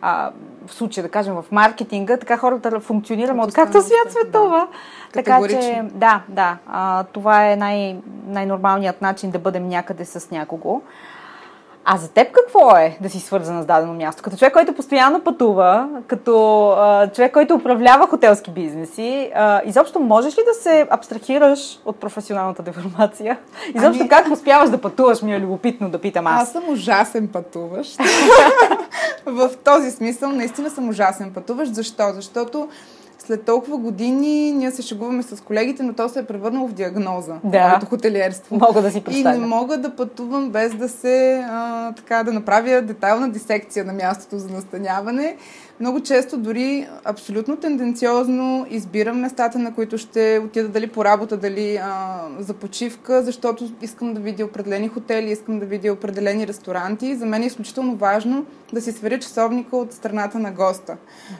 а, 0.00 0.30
в 0.66 0.74
случая, 0.74 1.04
да 1.04 1.10
кажем, 1.10 1.34
в 1.34 1.44
маркетинга. 1.50 2.16
Така 2.16 2.36
хората 2.36 2.80
функционираме 2.80 3.42
от 3.42 3.52
както 3.52 3.82
свят 3.82 4.12
светова. 4.12 4.58
Да. 4.58 4.68
Така 5.12 5.48
че, 5.48 5.82
да, 5.94 6.22
да, 6.28 6.56
а, 6.66 7.04
това 7.04 7.50
е 7.50 7.56
най- 7.56 7.96
най-нормалният 8.26 9.02
начин 9.02 9.30
да 9.30 9.38
бъдем 9.38 9.68
някъде 9.68 10.04
с 10.04 10.30
някого. 10.30 10.82
А 11.90 11.96
за 11.96 12.08
теб 12.08 12.32
какво 12.32 12.76
е 12.76 12.98
да 13.00 13.10
си 13.10 13.20
свързана 13.20 13.62
с 13.62 13.66
дадено 13.66 13.94
място? 13.94 14.22
Като 14.22 14.36
човек, 14.36 14.52
който 14.52 14.72
постоянно 14.72 15.20
пътува, 15.20 15.88
като 16.06 16.68
а, 16.68 17.08
човек, 17.08 17.32
който 17.32 17.54
управлява 17.54 18.06
хотелски 18.06 18.50
бизнеси, 18.50 19.30
а, 19.34 19.60
изобщо 19.64 20.00
можеш 20.00 20.38
ли 20.38 20.42
да 20.46 20.54
се 20.54 20.86
абстрахираш 20.90 21.78
от 21.84 21.96
професионалната 21.96 22.62
деформация? 22.62 23.38
Изобщо 23.74 24.00
ами... 24.00 24.08
как 24.08 24.30
успяваш 24.32 24.70
да 24.70 24.80
пътуваш, 24.80 25.22
ми 25.22 25.34
е 25.34 25.40
любопитно 25.40 25.90
да 25.90 25.98
питам 26.00 26.26
аз. 26.26 26.42
Аз 26.42 26.52
съм 26.52 26.68
ужасен 26.68 27.28
пътуващ. 27.28 27.98
В 29.26 29.50
този 29.64 29.90
смисъл 29.90 30.32
наистина 30.32 30.70
съм 30.70 30.88
ужасен 30.88 31.32
пътуващ. 31.34 31.74
Защо? 31.74 32.12
Защото 32.12 32.68
след 33.28 33.44
толкова 33.44 33.76
години 33.76 34.52
ние 34.52 34.70
се 34.70 34.82
шегуваме 34.82 35.22
с 35.22 35.40
колегите, 35.40 35.82
но 35.82 35.92
то 35.92 36.08
се 36.08 36.18
е 36.18 36.24
превърнало 36.24 36.68
в 36.68 36.72
диагноза. 36.72 37.34
Да. 37.44 37.68
Моето 37.68 37.86
хотелиерство. 37.86 38.56
Мога 38.56 38.82
да 38.82 38.90
си 38.90 39.04
представя. 39.04 39.36
И 39.36 39.38
не 39.38 39.46
мога 39.46 39.78
да 39.78 39.96
пътувам 39.96 40.50
без 40.50 40.74
да 40.74 40.88
се, 40.88 41.44
а, 41.50 41.92
така, 41.92 42.24
да 42.24 42.32
направя 42.32 42.82
детайлна 42.82 43.30
дисекция 43.30 43.84
на 43.84 43.92
мястото 43.92 44.38
за 44.38 44.48
настаняване. 44.48 45.36
Много 45.80 46.00
често 46.00 46.38
дори 46.38 46.88
абсолютно 47.04 47.56
тенденциозно 47.56 48.66
избирам 48.70 49.20
местата, 49.20 49.58
на 49.58 49.74
които 49.74 49.98
ще 49.98 50.40
отида 50.44 50.68
дали 50.68 50.86
по 50.86 51.04
работа, 51.04 51.36
дали 51.36 51.76
а, 51.76 52.20
за 52.38 52.54
почивка, 52.54 53.22
защото 53.22 53.72
искам 53.82 54.14
да 54.14 54.20
видя 54.20 54.44
определени 54.44 54.88
хотели, 54.88 55.30
искам 55.30 55.58
да 55.58 55.66
видя 55.66 55.92
определени 55.92 56.46
ресторанти. 56.46 57.16
За 57.16 57.26
мен 57.26 57.42
е 57.42 57.46
изключително 57.46 57.96
важно 57.96 58.46
да 58.72 58.80
си 58.80 58.92
сверя 58.92 59.18
часовника 59.18 59.76
от 59.76 59.92
страната 59.92 60.38
на 60.38 60.52
госта, 60.52 60.96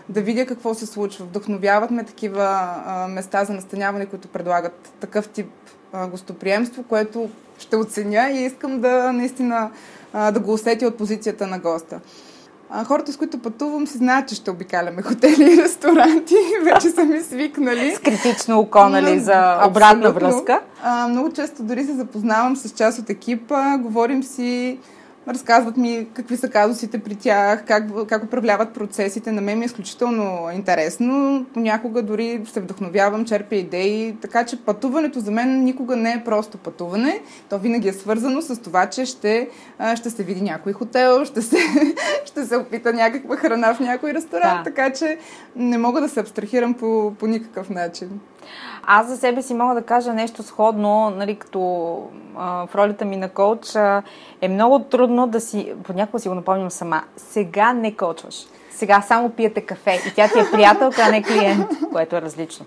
да 0.08 0.20
видя 0.20 0.46
какво 0.46 0.74
се 0.74 0.86
случва. 0.86 1.24
Вдъхновяват 1.24 1.90
ме 1.90 2.04
такива 2.04 2.46
а, 2.86 3.08
места 3.08 3.44
за 3.44 3.52
настаняване, 3.52 4.06
които 4.06 4.28
предлагат 4.28 4.92
такъв 5.00 5.28
тип 5.28 5.50
а, 5.92 6.08
гостоприемство, 6.08 6.82
което 6.82 7.30
ще 7.58 7.76
оценя 7.76 8.30
и 8.30 8.44
искам 8.44 8.80
да 8.80 9.12
наистина 9.12 9.70
а, 10.12 10.30
да 10.30 10.40
го 10.40 10.52
усетя 10.52 10.86
от 10.86 10.98
позицията 10.98 11.46
на 11.46 11.58
госта. 11.58 12.00
А, 12.70 12.84
хората, 12.84 13.12
с 13.12 13.16
които 13.16 13.38
пътувам, 13.38 13.86
си 13.86 13.98
знаят, 13.98 14.28
че 14.28 14.34
ще 14.34 14.50
обикаляме 14.50 15.02
хотели 15.02 15.54
и 15.54 15.56
ресторанти. 15.56 16.34
Вече 16.64 16.90
са 16.90 17.04
ми 17.04 17.20
свикнали. 17.20 17.94
С 17.96 17.98
критично 17.98 18.58
око, 18.58 18.88
нали, 18.88 19.20
за 19.20 19.66
обратна 19.66 20.12
връзка. 20.12 20.60
А, 20.82 21.08
много 21.08 21.32
често 21.32 21.62
дори 21.62 21.84
се 21.84 21.94
запознавам 21.94 22.56
с 22.56 22.70
част 22.70 22.98
от 22.98 23.10
екипа. 23.10 23.76
Говорим 23.78 24.22
си 24.22 24.78
разказват 25.28 25.76
ми 25.76 26.06
какви 26.14 26.36
са 26.36 26.48
казусите 26.48 26.98
при 26.98 27.14
тях, 27.14 27.64
как, 27.66 27.84
как 28.08 28.24
управляват 28.24 28.74
процесите. 28.74 29.32
На 29.32 29.40
мен 29.40 29.58
ми 29.58 29.64
е 29.64 29.66
изключително 29.66 30.48
интересно. 30.54 31.46
Понякога 31.54 32.02
дори 32.02 32.42
се 32.52 32.60
вдъхновявам, 32.60 33.24
черпя 33.24 33.56
идеи. 33.56 34.16
Така 34.22 34.46
че 34.46 34.64
пътуването 34.64 35.20
за 35.20 35.30
мен 35.30 35.64
никога 35.64 35.96
не 35.96 36.12
е 36.12 36.22
просто 36.24 36.58
пътуване. 36.58 37.20
То 37.50 37.58
винаги 37.58 37.88
е 37.88 37.92
свързано 37.92 38.42
с 38.42 38.60
това, 38.60 38.86
че 38.86 39.06
ще, 39.06 39.48
ще 39.96 40.10
се 40.10 40.24
види 40.24 40.40
някой 40.40 40.72
хотел, 40.72 41.24
ще 41.24 41.42
се, 41.42 41.56
ще 42.24 42.44
се 42.44 42.56
опита 42.56 42.92
някаква 42.92 43.36
храна 43.36 43.74
в 43.74 43.80
някой 43.80 44.14
ресторант. 44.14 44.64
Да. 44.64 44.64
Така 44.64 44.92
че 44.92 45.18
не 45.56 45.78
мога 45.78 46.00
да 46.00 46.08
се 46.08 46.20
абстрахирам 46.20 46.74
по, 46.74 47.14
по 47.18 47.26
никакъв 47.26 47.70
начин. 47.70 48.20
Аз 48.82 49.06
за 49.06 49.16
себе 49.16 49.42
си 49.42 49.54
мога 49.54 49.74
да 49.74 49.82
кажа 49.82 50.14
нещо 50.14 50.42
сходно, 50.42 51.10
нали, 51.10 51.36
като 51.36 52.02
а, 52.36 52.66
в 52.66 52.74
ролята 52.74 53.04
ми 53.04 53.16
на 53.16 53.28
коуч, 53.28 53.76
а, 53.76 54.02
е 54.40 54.48
много 54.48 54.78
трудно 54.78 55.26
да 55.26 55.40
си, 55.40 55.72
понякога 55.84 56.18
си 56.18 56.28
го 56.28 56.34
напомням 56.34 56.70
сама, 56.70 57.02
сега 57.16 57.72
не 57.72 57.96
коучваш 57.96 58.46
сега 58.78 59.02
само 59.08 59.30
пиете 59.30 59.60
кафе 59.60 60.02
и 60.08 60.14
тя 60.14 60.28
ти 60.28 60.38
е 60.38 60.50
приятелка, 60.52 61.02
а 61.06 61.10
не 61.10 61.22
клиент, 61.22 61.66
което 61.92 62.16
е 62.16 62.22
различно. 62.22 62.66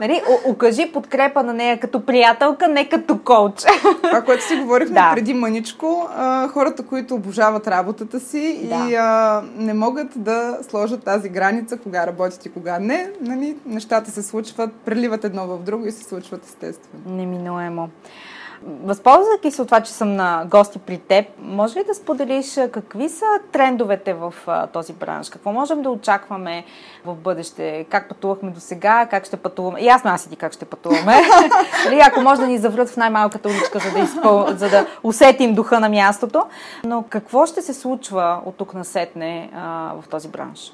нали? 0.00 0.22
Окажи 0.44 0.92
подкрепа 0.92 1.42
на 1.42 1.54
нея 1.54 1.80
като 1.80 2.06
приятелка, 2.06 2.68
не 2.68 2.88
като 2.88 3.18
коуч. 3.18 3.64
Това, 4.02 4.22
което 4.22 4.44
си 4.44 4.56
говорихме 4.56 4.94
да. 4.94 5.12
преди 5.14 5.34
мъничко, 5.34 6.08
а, 6.16 6.48
хората, 6.48 6.82
които 6.82 7.14
обожават 7.14 7.68
работата 7.68 8.20
си 8.20 8.60
да. 8.68 8.88
и 8.88 8.94
а, 8.94 9.42
не 9.56 9.74
могат 9.74 10.08
да 10.16 10.58
сложат 10.68 11.04
тази 11.04 11.28
граница, 11.28 11.76
кога 11.76 12.06
работят 12.06 12.46
и 12.46 12.52
кога 12.52 12.78
не, 12.78 13.10
нали? 13.20 13.56
нещата 13.66 14.10
се 14.10 14.22
случват, 14.22 14.72
преливат 14.84 15.24
едно 15.24 15.46
в 15.46 15.58
друго 15.58 15.86
и 15.86 15.92
се 15.92 16.04
случват 16.04 16.44
естествено. 16.44 17.16
Неминуемо. 17.16 17.88
Възползвайки 18.62 19.50
се 19.50 19.62
от 19.62 19.68
това, 19.68 19.80
че 19.80 19.92
съм 19.92 20.16
на 20.16 20.44
гости 20.46 20.78
при 20.78 20.98
теб, 20.98 21.26
може 21.38 21.78
ли 21.78 21.84
да 21.84 21.94
споделиш 21.94 22.58
какви 22.72 23.08
са 23.08 23.24
трендовете 23.52 24.14
в 24.14 24.34
този 24.72 24.92
бранш? 24.92 25.30
Какво 25.30 25.52
можем 25.52 25.82
да 25.82 25.90
очакваме 25.90 26.64
в 27.04 27.14
бъдеще? 27.14 27.86
Как 27.90 28.08
пътувахме 28.08 28.50
до 28.50 28.60
сега? 28.60 29.06
Как 29.10 29.24
ще 29.24 29.36
пътуваме? 29.36 29.82
Ясно 29.82 30.10
аз 30.10 30.26
и 30.26 30.30
ти 30.30 30.36
как 30.36 30.52
ще 30.52 30.64
пътуваме. 30.64 31.16
Или 31.88 32.00
ако 32.06 32.20
може 32.20 32.40
да 32.40 32.46
ни 32.46 32.58
заврат 32.58 32.88
в 32.88 32.96
най-малката 32.96 33.48
уличка, 33.48 33.78
за 33.78 33.92
да, 33.92 33.98
изпъл... 33.98 34.46
за 34.48 34.68
да 34.68 34.86
усетим 35.02 35.54
духа 35.54 35.80
на 35.80 35.88
мястото. 35.88 36.44
Но 36.84 37.04
какво 37.08 37.46
ще 37.46 37.62
се 37.62 37.74
случва 37.74 38.40
от 38.44 38.56
тук 38.56 38.74
насетне 38.74 39.50
а, 39.54 39.92
в 40.02 40.08
този 40.08 40.28
бранш? 40.28 40.72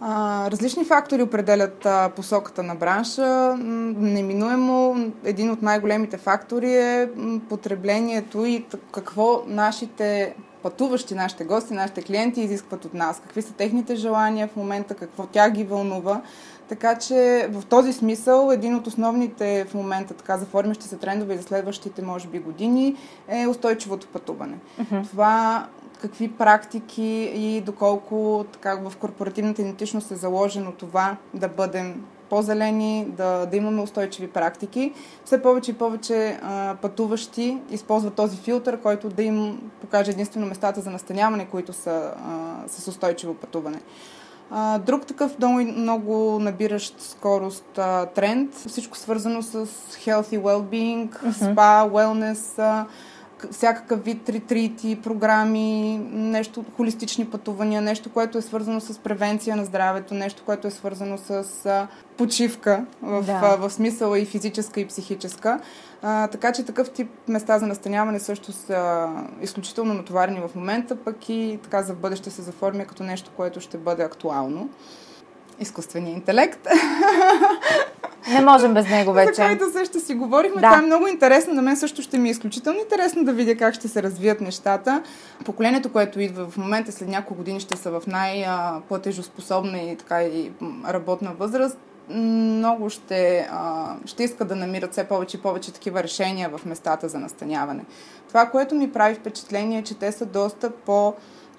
А, 0.00 0.50
различни 0.50 0.84
фактори 0.84 1.22
определят 1.22 1.86
а, 1.86 2.10
посоката 2.16 2.62
на 2.62 2.74
бранша. 2.74 3.56
Неминуемо 3.56 4.96
един 5.24 5.50
от 5.50 5.62
най-големите 5.62 6.16
фактори 6.16 6.74
е 6.74 7.08
потреблението 7.48 8.44
и 8.44 8.66
какво 8.92 9.42
нашите 9.46 10.34
пътуващи, 10.62 11.14
нашите 11.14 11.44
гости, 11.44 11.74
нашите 11.74 12.02
клиенти 12.02 12.40
изискват 12.40 12.84
от 12.84 12.94
нас. 12.94 13.20
Какви 13.20 13.42
са 13.42 13.52
техните 13.52 13.96
желания 13.96 14.48
в 14.48 14.56
момента, 14.56 14.94
какво 14.94 15.26
тя 15.26 15.50
ги 15.50 15.64
вълнува. 15.64 16.20
Така 16.68 16.98
че 16.98 17.48
в 17.50 17.66
този 17.66 17.92
смисъл 17.92 18.50
един 18.50 18.74
от 18.74 18.86
основните 18.86 19.66
в 19.70 19.74
момента 19.74 20.14
така 20.14 20.38
заформящи 20.38 20.86
се 20.86 20.96
трендове 20.96 21.36
за 21.36 21.42
следващите, 21.42 22.02
може 22.02 22.28
би, 22.28 22.38
години 22.38 22.96
е 23.28 23.46
устойчивото 23.46 24.06
пътуване. 24.06 24.56
Uh-huh. 24.80 25.08
Това 25.10 25.66
какви 26.00 26.32
практики 26.32 27.30
и 27.34 27.60
доколко 27.60 28.44
така, 28.52 28.74
в 28.74 28.96
корпоративната 28.96 29.62
идентичност 29.62 30.10
е 30.10 30.16
заложено 30.16 30.72
това 30.72 31.16
да 31.34 31.48
бъдем 31.48 32.04
по-зелени, 32.30 33.06
да, 33.08 33.46
да 33.46 33.56
имаме 33.56 33.82
устойчиви 33.82 34.28
практики. 34.28 34.92
Все 35.24 35.42
повече 35.42 35.70
и 35.70 35.74
повече 35.74 36.38
а, 36.42 36.76
пътуващи 36.82 37.58
използват 37.70 38.14
този 38.14 38.36
филтър, 38.36 38.80
който 38.80 39.08
да 39.08 39.22
им 39.22 39.70
покаже 39.80 40.10
единствено 40.10 40.46
местата 40.46 40.80
за 40.80 40.90
настаняване, 40.90 41.46
които 41.46 41.72
са 41.72 42.14
а, 42.16 42.68
с 42.68 42.88
устойчиво 42.88 43.34
пътуване. 43.34 43.80
А, 44.50 44.78
друг 44.78 45.06
такъв 45.06 45.38
много, 45.38 45.60
много 45.60 46.38
набиращ 46.38 47.00
скорост 47.00 47.78
а, 47.78 48.06
тренд, 48.06 48.54
всичко 48.54 48.96
свързано 48.96 49.42
с 49.42 49.66
healthy 49.66 50.40
well-being, 50.40 51.08
uh-huh. 51.08 51.54
spa, 51.54 51.90
wellness, 51.90 52.58
а, 52.58 52.86
всякакъв 53.50 54.04
вид 54.04 54.28
ретрити, 54.28 55.00
програми, 55.02 55.98
нещо, 56.12 56.64
холистични 56.76 57.26
пътувания, 57.26 57.82
нещо, 57.82 58.12
което 58.12 58.38
е 58.38 58.42
свързано 58.42 58.80
с 58.80 58.98
превенция 58.98 59.56
на 59.56 59.64
здравето, 59.64 60.14
нещо, 60.14 60.42
което 60.46 60.66
е 60.66 60.70
свързано 60.70 61.18
с 61.18 61.66
а, 61.66 61.86
почивка 62.16 62.84
в, 63.02 63.22
да. 63.22 63.32
а, 63.32 63.56
в 63.56 63.70
смисъла 63.70 64.18
и 64.18 64.24
физическа 64.24 64.80
и 64.80 64.86
психическа. 64.86 65.60
А, 66.02 66.28
така 66.28 66.52
че 66.52 66.64
такъв 66.64 66.90
тип 66.90 67.10
места 67.28 67.58
за 67.58 67.66
настаняване 67.66 68.20
също 68.20 68.52
са 68.52 69.08
изключително 69.42 69.94
натоварени 69.94 70.40
в 70.40 70.54
момента, 70.54 70.96
пък 70.96 71.28
и 71.28 71.58
така 71.62 71.82
за 71.82 71.94
бъдеще 71.94 72.30
се 72.30 72.42
заформя 72.42 72.84
като 72.84 73.02
нещо, 73.02 73.30
което 73.36 73.60
ще 73.60 73.78
бъде 73.78 74.02
актуално 74.02 74.68
изкуствения 75.60 76.12
интелект. 76.12 76.66
Не 78.28 78.40
можем 78.40 78.74
без 78.74 78.88
него 78.88 79.12
вече. 79.12 79.34
За 79.34 79.42
който 79.42 79.72
също 79.72 80.00
си 80.00 80.14
говорихме. 80.14 80.60
Да. 80.60 80.66
Това 80.66 80.78
е 80.78 80.86
много 80.86 81.06
интересно. 81.06 81.54
На 81.54 81.62
мен 81.62 81.76
също 81.76 82.02
ще 82.02 82.18
ми 82.18 82.28
е 82.28 82.30
изключително 82.30 82.78
интересно 82.78 83.24
да 83.24 83.32
видя 83.32 83.56
как 83.56 83.74
ще 83.74 83.88
се 83.88 84.02
развият 84.02 84.40
нещата. 84.40 85.02
Поколението, 85.44 85.92
което 85.92 86.20
идва 86.20 86.46
в 86.50 86.56
момента, 86.56 86.92
след 86.92 87.08
няколко 87.08 87.34
години 87.34 87.60
ще 87.60 87.76
са 87.76 87.90
в 87.90 88.02
най-платежоспособна 88.06 89.78
и 89.78 89.96
така 89.96 90.22
и 90.22 90.52
работна 90.88 91.32
възраст 91.38 91.78
много 92.10 92.90
ще, 92.90 93.48
ще 94.06 94.24
искат 94.24 94.48
да 94.48 94.56
намират 94.56 94.92
все 94.92 95.04
повече 95.04 95.36
и 95.36 95.40
повече 95.40 95.72
такива 95.72 96.02
решения 96.02 96.50
в 96.56 96.66
местата 96.66 97.08
за 97.08 97.18
настаняване. 97.18 97.84
Това, 98.28 98.46
което 98.46 98.74
ми 98.74 98.92
прави 98.92 99.14
впечатление 99.14 99.78
е, 99.78 99.82
че 99.82 99.98
те 99.98 100.12
са 100.12 100.26
доста 100.26 100.70
по- 100.70 101.14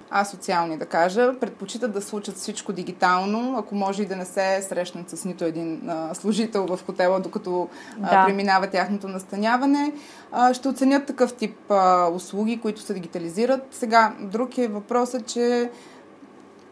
асоциални, 0.09 0.77
да 0.77 0.85
кажа, 0.85 1.39
предпочитат 1.39 1.93
да 1.93 2.01
случат 2.01 2.35
всичко 2.35 2.73
дигитално, 2.73 3.57
ако 3.57 3.75
може 3.75 4.03
и 4.03 4.05
да 4.05 4.15
не 4.15 4.25
се 4.25 4.61
срещнат 4.61 5.09
с 5.09 5.25
нито 5.25 5.45
един 5.45 5.89
а, 5.89 6.15
служител 6.15 6.65
в 6.65 6.79
хотела, 6.85 7.19
докато 7.19 7.69
да. 7.97 8.07
а, 8.11 8.25
преминава 8.25 8.67
тяхното 8.67 9.07
настаняване. 9.07 9.93
А, 10.31 10.53
ще 10.53 10.67
оценят 10.67 11.05
такъв 11.05 11.33
тип 11.33 11.71
а, 11.71 12.09
услуги, 12.09 12.59
които 12.61 12.81
се 12.81 12.93
дигитализират. 12.93 13.67
Сега, 13.71 14.13
друг 14.19 14.57
е 14.57 14.67
въпросът, 14.67 15.25
че 15.25 15.69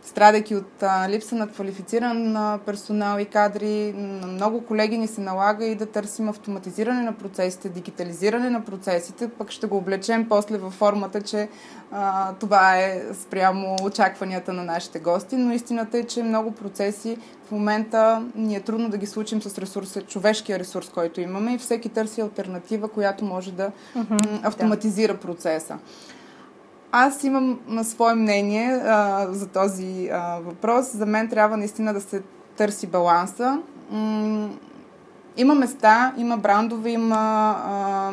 страдайки 0.06 0.56
от 0.56 0.84
а, 0.84 1.10
липса 1.10 1.36
на 1.36 1.48
квалифициран 1.48 2.38
а, 2.38 2.60
персонал 2.66 3.20
и 3.20 3.26
кадри, 3.26 3.94
на 3.98 4.28
много 4.28 4.66
колеги 4.66 4.98
ни 4.98 5.08
се 5.08 5.22
налага 5.22 5.66
и 5.66 5.76
да 5.76 5.86
търсим 5.86 6.30
автоматизиране 6.30 7.02
на 7.02 7.14
процесите, 7.14 7.70
дигитализиране 7.70 8.50
на 8.50 8.66
процесите, 8.66 9.30
пък 9.30 9.52
ще 9.52 9.68
го 9.68 9.78
облечем 9.78 10.30
после 10.30 10.58
във 10.58 10.74
формата, 10.74 11.22
че 11.22 11.50
а, 11.92 12.34
това 12.34 12.78
е 12.78 13.02
спрямо 13.14 13.76
очакванията 13.84 14.54
на 14.54 14.64
нашите 14.64 15.00
гости, 15.00 15.36
но 15.36 15.54
истината 15.54 15.98
е, 15.98 16.04
че 16.04 16.24
много 16.24 16.52
процеси 16.52 17.18
в 17.48 17.52
момента 17.52 18.24
ни 18.36 18.56
е 18.56 18.60
трудно 18.60 18.90
да 18.90 18.98
ги 18.98 19.06
случим 19.06 19.42
с 19.42 19.58
ресурса, 19.58 20.02
човешкия 20.02 20.60
ресурс, 20.60 20.90
който 20.90 21.22
имаме 21.22 21.54
и 21.54 21.58
всеки 21.58 21.90
търси 21.90 22.22
альтернатива, 22.22 22.88
която 22.88 23.26
може 23.26 23.52
да 23.52 23.72
mm-hmm, 23.98 24.48
автоматизира 24.48 25.14
да. 25.14 25.20
процеса. 25.20 25.78
Аз 26.98 27.24
имам 27.24 27.60
на 27.68 27.84
свое 27.84 28.16
мнение 28.16 28.82
а, 28.86 29.28
за 29.32 29.48
този 29.48 30.10
а, 30.12 30.40
въпрос. 30.40 30.86
За 30.92 31.06
мен 31.06 31.30
трябва 31.30 31.58
наистина 31.58 31.94
да 31.94 32.02
се 32.02 32.22
търси 32.58 32.88
баланса. 32.88 33.62
М- 33.92 34.50
има 35.38 35.56
места, 35.56 36.14
има 36.18 36.38
брандове, 36.38 36.90
има 36.90 37.16
а, 37.66 38.12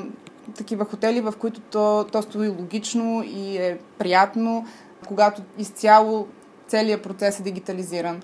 такива 0.56 0.84
хотели, 0.84 1.20
в 1.20 1.34
които 1.38 1.60
то, 1.60 2.06
то 2.12 2.22
стои 2.22 2.48
логично 2.48 3.22
и 3.26 3.56
е 3.56 3.78
приятно, 3.98 4.66
когато 5.06 5.42
изцяло 5.58 6.26
целият 6.68 7.02
процес 7.02 7.40
е 7.40 7.42
дигитализиран. 7.42 8.22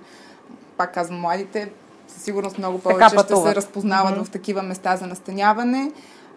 Пак 0.76 0.94
казвам, 0.94 1.20
младите 1.20 1.70
със 2.08 2.22
сигурност 2.22 2.58
много 2.58 2.78
повече 2.78 3.18
ще 3.18 3.36
се 3.36 3.54
разпознават 3.54 4.14
mm-hmm. 4.14 4.24
в 4.24 4.30
такива 4.30 4.62
места 4.62 4.96
за 4.96 5.06
настаняване. 5.06 5.92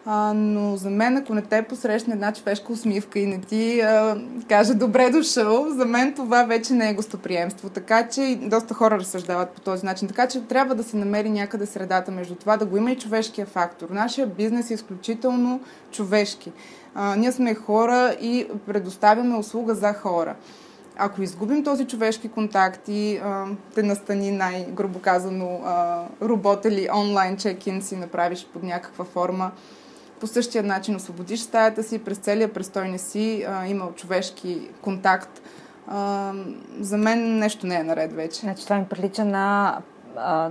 А, 0.06 0.34
но 0.36 0.78
за 0.78 0.90
мен, 0.90 1.18
ако 1.18 1.34
не 1.34 1.42
те 1.42 1.62
посрещне 1.62 2.14
една 2.14 2.34
човешка 2.34 2.74
усмивка 2.74 3.20
и 3.20 3.26
не 3.26 3.42
ти 3.42 3.82
а, 3.82 4.18
каже 4.50 4.74
добре 4.74 5.10
дошъл, 5.10 5.66
за 5.70 5.86
мен 5.86 6.14
това 6.14 6.44
вече 6.44 6.74
не 6.74 6.90
е 6.90 6.94
гостоприемство. 6.94 7.70
Така 7.70 8.08
че 8.08 8.40
доста 8.42 8.74
хора 8.74 9.00
разсъждават 9.00 9.50
по 9.50 9.62
този 9.62 9.86
начин. 9.86 10.08
Така 10.08 10.28
че 10.28 10.42
трябва 10.42 10.76
да 10.76 10.84
се 10.84 10.98
намери 10.98 11.30
някъде 11.30 11.66
средата 11.66 12.12
между 12.12 12.36
това, 12.36 12.58
да 12.58 12.66
го 12.66 12.78
има 12.78 12.92
и 12.92 12.98
човешкия 12.98 13.46
фактор. 13.46 13.90
Нашия 13.90 14.28
бизнес 14.28 14.72
е 14.72 14.74
изключително 14.74 15.62
човешки. 15.92 16.52
А, 16.96 17.16
ние 17.16 17.32
сме 17.32 17.56
хора 17.56 18.16
и 18.22 18.48
предоставяме 18.68 19.38
услуга 19.38 19.76
за 19.76 19.94
хора. 19.94 20.36
Ако 20.98 21.22
изгубим 21.22 21.64
този 21.64 21.86
човешки 21.86 22.30
контакт 22.30 22.82
и 22.88 23.18
а, 23.18 23.46
те 23.76 23.84
настани 23.84 24.32
най-грубо 24.32 25.00
казано 25.00 25.62
а, 25.66 26.04
робот 26.22 26.66
или 26.66 26.88
онлайн 26.96 27.38
чекин 27.38 27.82
си 27.82 27.96
направиш 27.96 28.48
под 28.54 28.64
някаква 28.64 29.06
форма, 29.06 29.52
по 30.22 30.28
същия 30.28 30.64
начин 30.64 30.96
освободиш 30.96 31.40
стаята 31.40 31.84
си, 31.84 32.04
през 32.04 32.18
целия 32.18 32.54
престой 32.54 32.88
не 32.88 32.98
си 32.98 33.46
а, 33.50 33.68
имал 33.68 33.92
човешки 33.96 34.70
контакт. 34.82 35.42
А, 35.88 36.32
за 36.80 36.98
мен 36.98 37.40
нещо 37.40 37.68
не 37.68 37.76
е 37.76 37.84
наред 37.84 38.14
вече. 38.14 38.40
Значи 38.40 38.64
това 38.64 38.76
ми 38.76 38.86
прилича 38.86 39.26
на 39.26 39.78
а, 40.18 40.50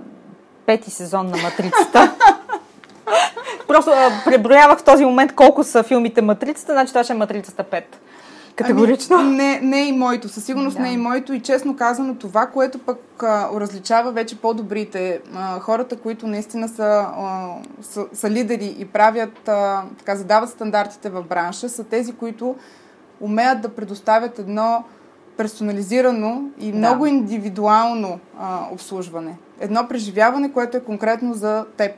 пети 0.67 0.91
сезон 0.91 1.27
на 1.27 1.37
Матрицата. 1.37 2.17
Просто 3.69 3.91
а, 3.91 4.11
преброявах 4.25 4.79
в 4.79 4.85
този 4.85 5.05
момент 5.05 5.35
колко 5.35 5.65
са 5.65 5.83
филмите 5.83 6.23
Матрицата, 6.23 6.73
значи 6.73 6.93
това 6.93 7.05
ще 7.05 7.13
е 7.13 7.17
Матрицата 7.17 7.65
5. 7.65 7.83
Категорично. 8.61 9.17
Ами, 9.17 9.37
не, 9.37 9.61
не 9.61 9.81
е 9.83 9.87
и 9.87 9.93
моето, 9.93 10.29
със 10.29 10.45
сигурност 10.45 10.77
да. 10.77 10.83
не 10.83 10.91
е 10.91 10.93
и 10.93 10.97
моето 10.97 11.33
и 11.33 11.41
честно 11.41 11.77
казано 11.77 12.15
това, 12.15 12.47
което 12.47 12.79
пък 12.79 13.23
а, 13.23 13.49
различава 13.61 14.13
вече 14.13 14.41
по-добрите, 14.41 15.21
а, 15.35 15.61
хората, 15.61 15.97
които 15.97 16.27
наистина 16.27 16.69
са, 16.69 17.07
а, 17.17 17.55
са, 17.83 18.07
са 18.13 18.31
лидери 18.31 18.77
и 18.79 18.85
правят, 18.85 19.49
а, 19.49 19.83
така, 19.99 20.17
задават 20.17 20.51
стандартите 20.51 21.11
в 21.11 21.23
бранша, 21.23 21.69
са 21.69 21.85
тези, 21.85 22.13
които 22.13 22.57
умеят 23.21 23.61
да 23.61 23.69
предоставят 23.69 24.39
едно 24.39 24.85
персонализирано 25.37 26.43
и 26.59 26.73
да. 26.73 26.79
много 26.79 27.07
индивидуално 27.07 28.19
а, 28.39 28.67
обслужване. 28.73 29.39
Едно 29.61 29.89
преживяване, 29.89 30.53
което 30.53 30.77
е 30.77 30.81
конкретно 30.81 31.35
за 31.35 31.65
теб. 31.77 31.93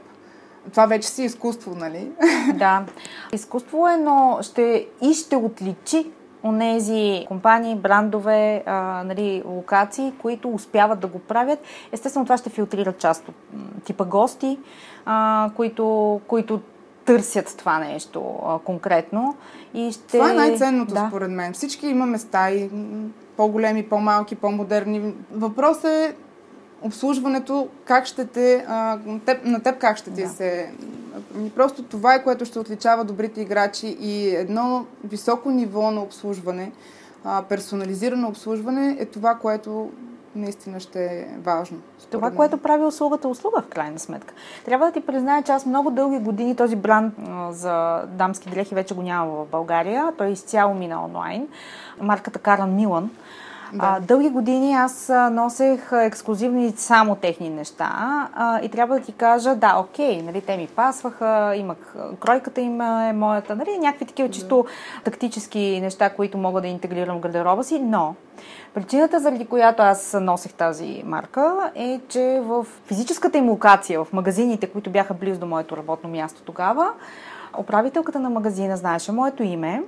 Това 0.70 0.86
вече 0.86 1.08
си 1.08 1.22
изкуство, 1.22 1.74
нали? 1.74 2.10
Да. 2.54 2.84
Изкуство 3.32 3.88
е, 3.88 3.96
но 3.96 4.38
ще 4.42 4.86
и 5.02 5.14
ще 5.14 5.36
отличи 5.36 6.10
онези 6.44 7.24
компании, 7.28 7.76
брандове, 7.76 8.62
а, 8.66 9.02
нали, 9.06 9.42
локации, 9.46 10.12
които 10.18 10.48
успяват 10.48 11.00
да 11.00 11.06
го 11.06 11.18
правят. 11.18 11.58
Естествено, 11.92 12.24
това 12.26 12.36
ще 12.36 12.50
филтрира 12.50 12.92
част 12.92 13.28
от 13.28 13.34
типа 13.84 14.04
гости, 14.04 14.58
а, 15.04 15.50
които, 15.56 16.20
които 16.26 16.60
търсят 17.04 17.54
това 17.58 17.78
нещо 17.78 18.38
а, 18.46 18.58
конкретно. 18.58 19.36
И 19.74 19.92
ще... 19.92 20.06
Това 20.06 20.30
е 20.30 20.34
най-ценното, 20.34 20.94
да. 20.94 21.06
според 21.08 21.30
мен. 21.30 21.52
Всички 21.52 21.86
имаме 21.86 22.18
стаи, 22.18 22.70
по-големи, 23.36 23.88
по-малки, 23.88 24.34
по-модерни. 24.34 25.14
Въпросът 25.32 25.84
е 25.84 26.14
обслужването, 26.82 27.68
как 27.84 28.06
ще 28.06 28.26
те, 28.26 28.64
а, 28.68 28.98
теб, 29.26 29.44
на 29.44 29.62
теб 29.62 29.78
как 29.78 29.96
ще 29.96 30.10
ти 30.10 30.22
да. 30.22 30.28
се... 30.28 30.70
Просто 31.54 31.82
това 31.82 32.14
е, 32.14 32.22
което 32.22 32.44
ще 32.44 32.58
отличава 32.58 33.04
добрите 33.04 33.40
играчи 33.40 33.96
и 34.00 34.28
едно 34.36 34.86
високо 35.04 35.50
ниво 35.50 35.90
на 35.90 36.02
обслужване, 36.02 36.72
а, 37.24 37.42
персонализирано 37.42 38.28
обслужване 38.28 38.96
е 39.00 39.04
това, 39.04 39.34
което 39.34 39.90
наистина 40.36 40.80
ще 40.80 41.04
е 41.04 41.26
важно. 41.42 41.78
Това, 42.10 42.28
мен. 42.28 42.36
което 42.36 42.58
прави 42.58 42.84
услугата 42.84 43.28
услуга, 43.28 43.62
в 43.62 43.68
крайна 43.68 43.98
сметка. 43.98 44.34
Трябва 44.64 44.86
да 44.86 44.92
ти 44.92 45.00
призная, 45.00 45.42
че 45.42 45.52
аз 45.52 45.66
много 45.66 45.90
дълги 45.90 46.18
години 46.18 46.56
този 46.56 46.76
бранд 46.76 47.14
за 47.50 48.02
дамски 48.06 48.50
дрехи 48.50 48.74
вече 48.74 48.94
го 48.94 49.02
няма 49.02 49.26
в 49.26 49.46
България. 49.46 50.12
Той 50.18 50.28
изцяло 50.28 50.74
мина 50.74 51.04
онлайн. 51.04 51.48
Марката 52.00 52.38
Каран 52.38 52.74
Милан. 52.74 53.10
Да. 53.72 53.96
А, 53.96 54.00
дълги 54.00 54.28
години 54.30 54.74
аз 54.74 55.12
носех 55.30 55.92
ексклюзивни 55.92 56.72
само 56.76 57.16
техни 57.16 57.50
неща 57.50 58.28
а, 58.34 58.60
и 58.62 58.68
трябва 58.68 58.98
да 58.98 59.04
ти 59.04 59.12
кажа, 59.12 59.54
да, 59.54 59.76
окей, 59.78 60.22
нали, 60.22 60.40
те 60.40 60.56
ми 60.56 60.66
пасваха, 60.66 61.54
имах 61.56 61.94
кройката 62.20 62.60
им 62.60 62.80
е 62.80 63.12
моята, 63.12 63.56
нали, 63.56 63.78
някакви 63.78 64.04
такива 64.04 64.28
да. 64.28 64.34
чисто 64.34 64.64
тактически 65.04 65.78
неща, 65.82 66.10
които 66.10 66.38
мога 66.38 66.60
да 66.60 66.68
интегрирам 66.68 67.16
в 67.16 67.20
гардероба 67.20 67.64
си, 67.64 67.78
но 67.78 68.14
Причината, 68.74 69.20
заради 69.20 69.46
която 69.46 69.82
аз 69.82 70.16
носех 70.20 70.52
тази 70.52 71.02
марка, 71.06 71.70
е, 71.74 72.00
че 72.08 72.40
в 72.44 72.66
физическата 72.86 73.38
им 73.38 73.48
локация, 73.48 74.04
в 74.04 74.12
магазините, 74.12 74.66
които 74.66 74.90
бяха 74.90 75.14
близо 75.14 75.40
до 75.40 75.46
моето 75.46 75.76
работно 75.76 76.10
място 76.10 76.42
тогава, 76.44 76.92
управителката 77.58 78.20
на 78.20 78.30
магазина 78.30 78.76
знаеше 78.76 79.12
моето 79.12 79.42
име, 79.42 79.82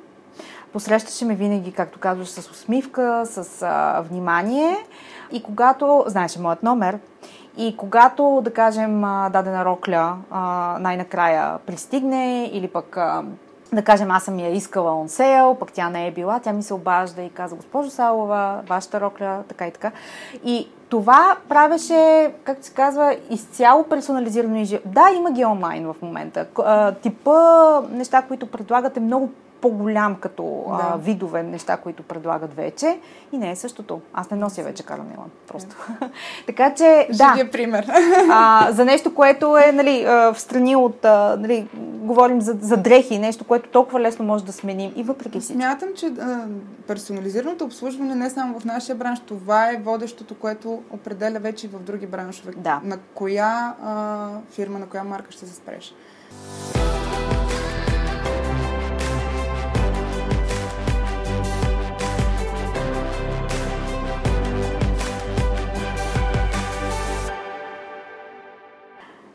Посрещаше 0.74 1.24
ме 1.24 1.34
винаги, 1.34 1.72
както 1.72 1.98
казваш, 1.98 2.28
с 2.28 2.50
усмивка, 2.50 3.26
с 3.26 3.62
а, 3.62 4.00
внимание. 4.00 4.76
И 5.32 5.42
когато, 5.42 6.04
знаеше 6.06 6.40
моят 6.40 6.62
номер, 6.62 6.98
и 7.56 7.76
когато, 7.76 8.40
да 8.44 8.52
кажем, 8.52 9.00
дадена 9.32 9.64
рокля 9.64 10.16
а, 10.30 10.76
най-накрая 10.80 11.58
пристигне 11.58 12.50
или 12.52 12.68
пък 12.68 12.98
да 13.72 13.82
кажем, 13.82 14.10
аз 14.10 14.24
съм 14.24 14.38
я 14.38 14.56
искала 14.56 14.90
on 14.90 15.06
sale, 15.06 15.58
пък 15.58 15.72
тя 15.72 15.90
не 15.90 16.06
е 16.06 16.10
била, 16.10 16.40
тя 16.40 16.52
ми 16.52 16.62
се 16.62 16.74
обажда 16.74 17.22
и 17.22 17.30
каза, 17.30 17.56
госпожо 17.56 17.90
Салова, 17.90 18.60
вашата 18.68 19.00
рокля, 19.00 19.42
така 19.48 19.66
и 19.66 19.72
така. 19.72 19.92
И 20.44 20.68
това 20.88 21.37
правеше, 21.48 22.32
както 22.44 22.66
се 22.66 22.72
казва, 22.72 23.16
изцяло 23.30 23.84
персонализирано 23.84 24.66
Да, 24.84 25.10
има 25.16 25.32
ги 25.32 25.44
онлайн 25.44 25.87
в 25.87 25.96
момента. 26.02 26.46
Типа 27.02 27.32
неща, 27.90 28.22
които 28.22 28.46
предлагате 28.46 29.00
много 29.00 29.30
по-голям 29.64 30.16
като 30.16 30.64
да. 30.68 30.92
а, 30.94 30.96
видове 30.96 31.42
неща, 31.42 31.77
които 31.77 32.03
предлагат 32.03 32.57
вече. 32.57 32.98
И 33.33 33.38
не 33.38 33.50
е 33.50 33.57
същото. 33.57 34.00
Аз 34.14 34.31
не 34.31 34.37
нося 34.37 34.62
вече 34.62 34.83
Карл 34.83 35.03
Милан. 35.03 35.31
Просто. 35.48 35.77
така 36.46 36.74
че, 36.74 37.09
да. 37.12 37.33
Живия 37.37 37.50
пример. 37.50 37.87
а, 38.31 38.72
за 38.72 38.85
нещо, 38.85 39.14
което 39.14 39.57
е 39.57 39.72
нали, 39.72 40.05
в 40.05 40.35
страни 40.38 40.77
от... 40.77 41.05
А, 41.05 41.37
нали, 41.40 41.68
говорим 41.77 42.40
за, 42.40 42.57
за 42.61 42.77
дрехи, 42.77 43.18
нещо, 43.18 43.44
което 43.44 43.68
толкова 43.68 44.00
лесно 44.00 44.24
може 44.24 44.44
да 44.44 44.53
сменим. 44.53 44.92
И 44.96 45.03
въпреки 45.03 45.40
всичко. 45.40 45.62
Смятам, 45.62 45.88
че 45.96 46.07
а, 46.07 46.46
персонализираното 46.87 47.64
обслужване 47.64 48.14
не 48.14 48.31
само 48.31 48.61
в 48.61 48.64
нашия 48.64 48.96
бранш, 48.96 49.20
това 49.20 49.70
е 49.70 49.77
водещото, 49.85 50.35
което 50.35 50.83
определя 50.90 51.38
вече 51.38 51.66
и 51.66 51.70
в 51.70 51.79
други 51.79 52.07
браншове. 52.07 52.53
Да. 52.57 52.81
На 52.85 52.98
коя 53.14 53.74
а, 53.85 54.29
фирма, 54.50 54.79
на 54.79 54.87
коя 54.87 55.05
марка 55.05 55.33
ще 55.33 55.46
се 55.46 55.55
спреш. 55.55 55.94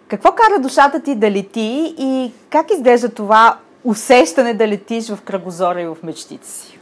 Какво 0.10 0.32
кара 0.32 0.60
душата 0.60 1.00
ти 1.00 1.16
да 1.16 1.32
лети 1.32 1.96
и 1.98 2.32
как 2.50 2.72
изглежда 2.72 3.10
това 3.10 3.58
усещане 3.84 4.54
да 4.54 4.68
летиш 4.68 5.10
в 5.10 5.22
кръгозора 5.22 5.82
и 5.82 5.86
в 5.86 5.98
мечтите 6.04 6.48
си? 6.48 6.80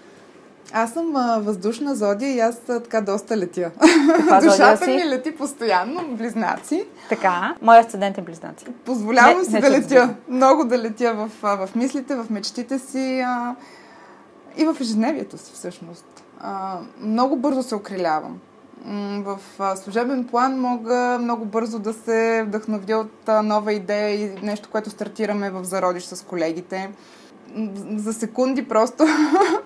Аз 0.74 0.94
съм 0.94 1.16
а, 1.16 1.40
въздушна 1.40 1.96
зодия 1.96 2.32
и 2.32 2.40
аз 2.40 2.70
а, 2.70 2.80
така 2.80 3.02
доста 3.02 3.38
летя. 3.38 3.72
Каква 4.16 4.42
Душата 4.44 4.86
си? 4.86 4.92
ми 4.92 5.06
лети 5.06 5.36
постоянно, 5.36 6.08
близнаци. 6.08 6.86
Така, 7.10 7.56
моя 7.62 7.80
асцендент 7.80 8.18
е 8.18 8.22
близнаци. 8.22 8.66
Позволявам 8.86 9.38
не, 9.38 9.46
си 9.46 9.52
не, 9.52 9.62
да 9.62 9.70
летя, 9.70 10.16
много 10.30 10.64
да 10.64 10.78
летя 10.78 11.14
в, 11.14 11.30
в 11.42 11.70
мислите, 11.76 12.16
в 12.16 12.26
мечтите 12.30 12.80
си 12.80 13.20
а, 13.20 13.56
и 14.58 14.66
в 14.66 14.76
ежедневието 14.82 15.38
си 15.38 15.52
всъщност. 15.54 16.24
А, 16.40 16.78
много 17.02 17.36
бързо 17.36 17.64
се 17.64 17.76
окрилявам 17.76 18.40
в 19.24 19.40
служебен 19.76 20.24
план 20.24 20.60
мога 20.60 21.18
много 21.22 21.46
бързо 21.46 21.80
да 21.80 21.94
се 21.94 22.44
вдъхновя 22.48 22.98
от 22.98 23.28
нова 23.44 23.74
идея 23.74 24.10
и 24.10 24.46
нещо, 24.46 24.70
което 24.72 24.90
стартираме 24.90 25.50
в 25.50 25.64
зародиш 25.64 26.04
с 26.04 26.26
колегите. 26.26 26.90
За 27.96 28.14
секунди 28.14 28.68
просто 28.68 29.06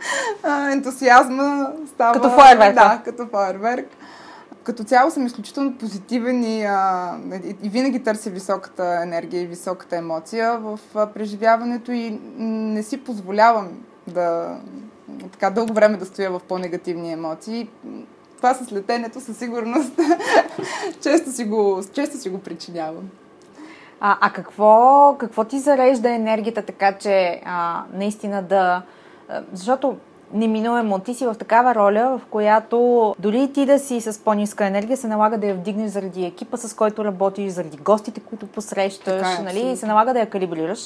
ентусиазма 0.71 1.71
става... 1.87 2.13
Като 2.13 2.29
фойерверк. 2.29 2.75
Да, 2.75 3.01
като 3.05 3.27
фойерверк. 3.27 3.87
Като 4.63 4.83
цяло 4.83 5.11
съм 5.11 5.25
изключително 5.25 5.77
позитивен 5.77 6.43
и, 6.43 6.65
а, 6.65 7.15
и 7.63 7.69
винаги 7.69 8.03
търся 8.03 8.29
високата 8.29 8.99
енергия 9.03 9.41
и 9.41 9.47
високата 9.47 9.97
емоция 9.97 10.57
в 10.57 10.79
преживяването 11.13 11.91
и 11.91 12.19
не 12.37 12.83
си 12.83 13.03
позволявам 13.03 13.69
да 14.07 14.57
така 15.31 15.49
дълго 15.49 15.73
време 15.73 15.97
да 15.97 16.05
стоя 16.05 16.31
в 16.31 16.41
по-негативни 16.47 17.11
емоции. 17.11 17.69
Това 18.41 18.53
с 18.53 18.71
летенето 18.71 19.19
със 19.19 19.37
сигурност 19.37 19.99
често, 21.01 21.31
си 21.31 21.45
го, 21.45 21.81
често 21.93 22.17
си 22.17 22.29
го 22.29 22.39
причинявам. 22.39 23.09
А, 23.99 24.17
а 24.21 24.33
какво, 24.33 25.15
какво 25.19 25.43
ти 25.43 25.59
зарежда 25.59 26.09
енергията 26.09 26.61
така, 26.61 26.97
че 26.97 27.41
а, 27.45 27.83
наистина 27.93 28.43
да... 28.43 28.81
Защото 29.53 29.97
неминуемо 30.33 30.99
ти 30.99 31.13
си 31.13 31.25
в 31.25 31.35
такава 31.35 31.75
роля, 31.75 32.19
в 32.19 32.25
която 32.29 33.15
дори 33.19 33.53
ти 33.53 33.65
да 33.65 33.79
си 33.79 34.01
с 34.01 34.19
по-ниска 34.19 34.65
енергия, 34.65 34.97
се 34.97 35.07
налага 35.07 35.37
да 35.37 35.47
я 35.47 35.55
вдигнеш 35.55 35.91
заради 35.91 36.25
екипа, 36.25 36.57
с 36.57 36.73
който 36.73 37.05
работиш, 37.05 37.51
заради 37.51 37.77
гостите, 37.77 38.19
които 38.19 38.47
посрещаш, 38.47 39.03
така 39.03 39.37
е, 39.39 39.43
нали? 39.43 39.77
се 39.77 39.85
налага 39.85 40.13
да 40.13 40.19
я 40.19 40.29
калибрираш. 40.29 40.79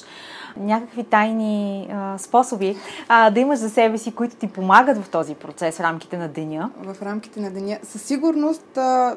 Някакви 0.57 1.03
тайни 1.03 1.87
а, 1.93 2.17
способи 2.17 2.77
а, 3.07 3.29
да 3.29 3.39
имаш 3.39 3.59
за 3.59 3.69
себе 3.69 3.97
си, 3.97 4.15
които 4.15 4.35
ти 4.35 4.47
помагат 4.47 4.97
в 4.97 5.09
този 5.09 5.35
процес 5.35 5.77
в 5.77 5.79
рамките 5.79 6.17
на 6.17 6.27
деня. 6.27 6.69
В 6.83 7.01
рамките 7.01 7.39
на 7.39 7.51
деня. 7.51 7.77
Със 7.83 8.01
сигурност 8.01 8.77
а, 8.77 9.15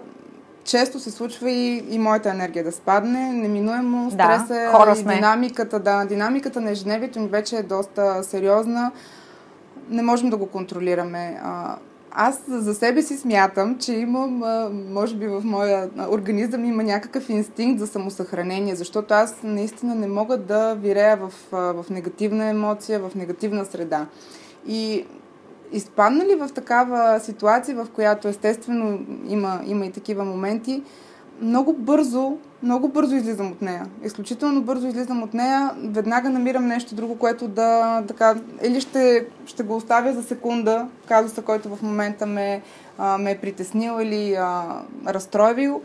често 0.64 1.00
се 1.00 1.10
случва 1.10 1.50
и, 1.50 1.84
и 1.90 1.98
моята 1.98 2.30
енергия 2.30 2.64
да 2.64 2.72
спадне. 2.72 3.32
Неминуемо 3.32 4.10
стреса 4.10 4.54
да, 4.54 4.70
хора 4.72 4.96
и 4.98 5.02
динамиката, 5.02 5.78
да, 5.78 6.04
динамиката 6.04 6.60
на 6.60 6.70
ежедневието 6.70 7.20
ни 7.20 7.28
вече 7.28 7.56
е 7.56 7.62
доста 7.62 8.24
сериозна 8.24 8.92
не 9.90 10.02
можем 10.02 10.30
да 10.30 10.36
го 10.36 10.46
контролираме. 10.46 11.40
Аз 12.12 12.42
за 12.48 12.74
себе 12.74 13.02
си 13.02 13.16
смятам, 13.16 13.78
че 13.78 13.92
имам, 13.92 14.42
може 14.92 15.16
би 15.16 15.26
в 15.26 15.42
моя 15.44 15.90
организъм 16.10 16.64
има 16.64 16.82
някакъв 16.82 17.28
инстинкт 17.28 17.80
за 17.80 17.86
самосъхранение, 17.86 18.76
защото 18.76 19.14
аз 19.14 19.36
наистина 19.42 19.94
не 19.94 20.06
мога 20.06 20.36
да 20.36 20.74
вирея 20.74 21.16
в, 21.16 21.32
в 21.52 21.84
негативна 21.90 22.44
емоция, 22.44 23.00
в 23.00 23.14
негативна 23.14 23.64
среда. 23.64 24.06
И 24.66 25.04
изпаднали 25.72 26.34
в 26.34 26.48
такава 26.54 27.20
ситуация, 27.20 27.76
в 27.76 27.90
която 27.90 28.28
естествено 28.28 29.00
има, 29.28 29.60
има 29.66 29.86
и 29.86 29.92
такива 29.92 30.24
моменти, 30.24 30.82
много 31.42 31.72
бързо, 31.72 32.36
много 32.62 32.88
бързо 32.88 33.14
излизам 33.14 33.52
от 33.52 33.62
нея. 33.62 33.86
Изключително 34.04 34.62
бързо 34.62 34.86
излизам 34.86 35.22
от 35.22 35.34
нея. 35.34 35.70
Веднага 35.84 36.30
намирам 36.30 36.66
нещо 36.66 36.94
друго, 36.94 37.18
което 37.18 37.48
да, 37.48 38.02
така, 38.08 38.34
или 38.62 38.80
ще, 38.80 39.26
ще 39.46 39.62
го 39.62 39.76
оставя 39.76 40.12
за 40.12 40.22
секунда, 40.22 40.88
казуса, 41.08 41.42
който 41.42 41.76
в 41.76 41.82
момента 41.82 42.26
ме, 42.26 42.62
а, 42.98 43.18
ме 43.18 43.30
е 43.30 43.38
притеснил 43.38 44.00
или 44.00 44.34
а, 44.34 44.62
разстроил. 45.06 45.82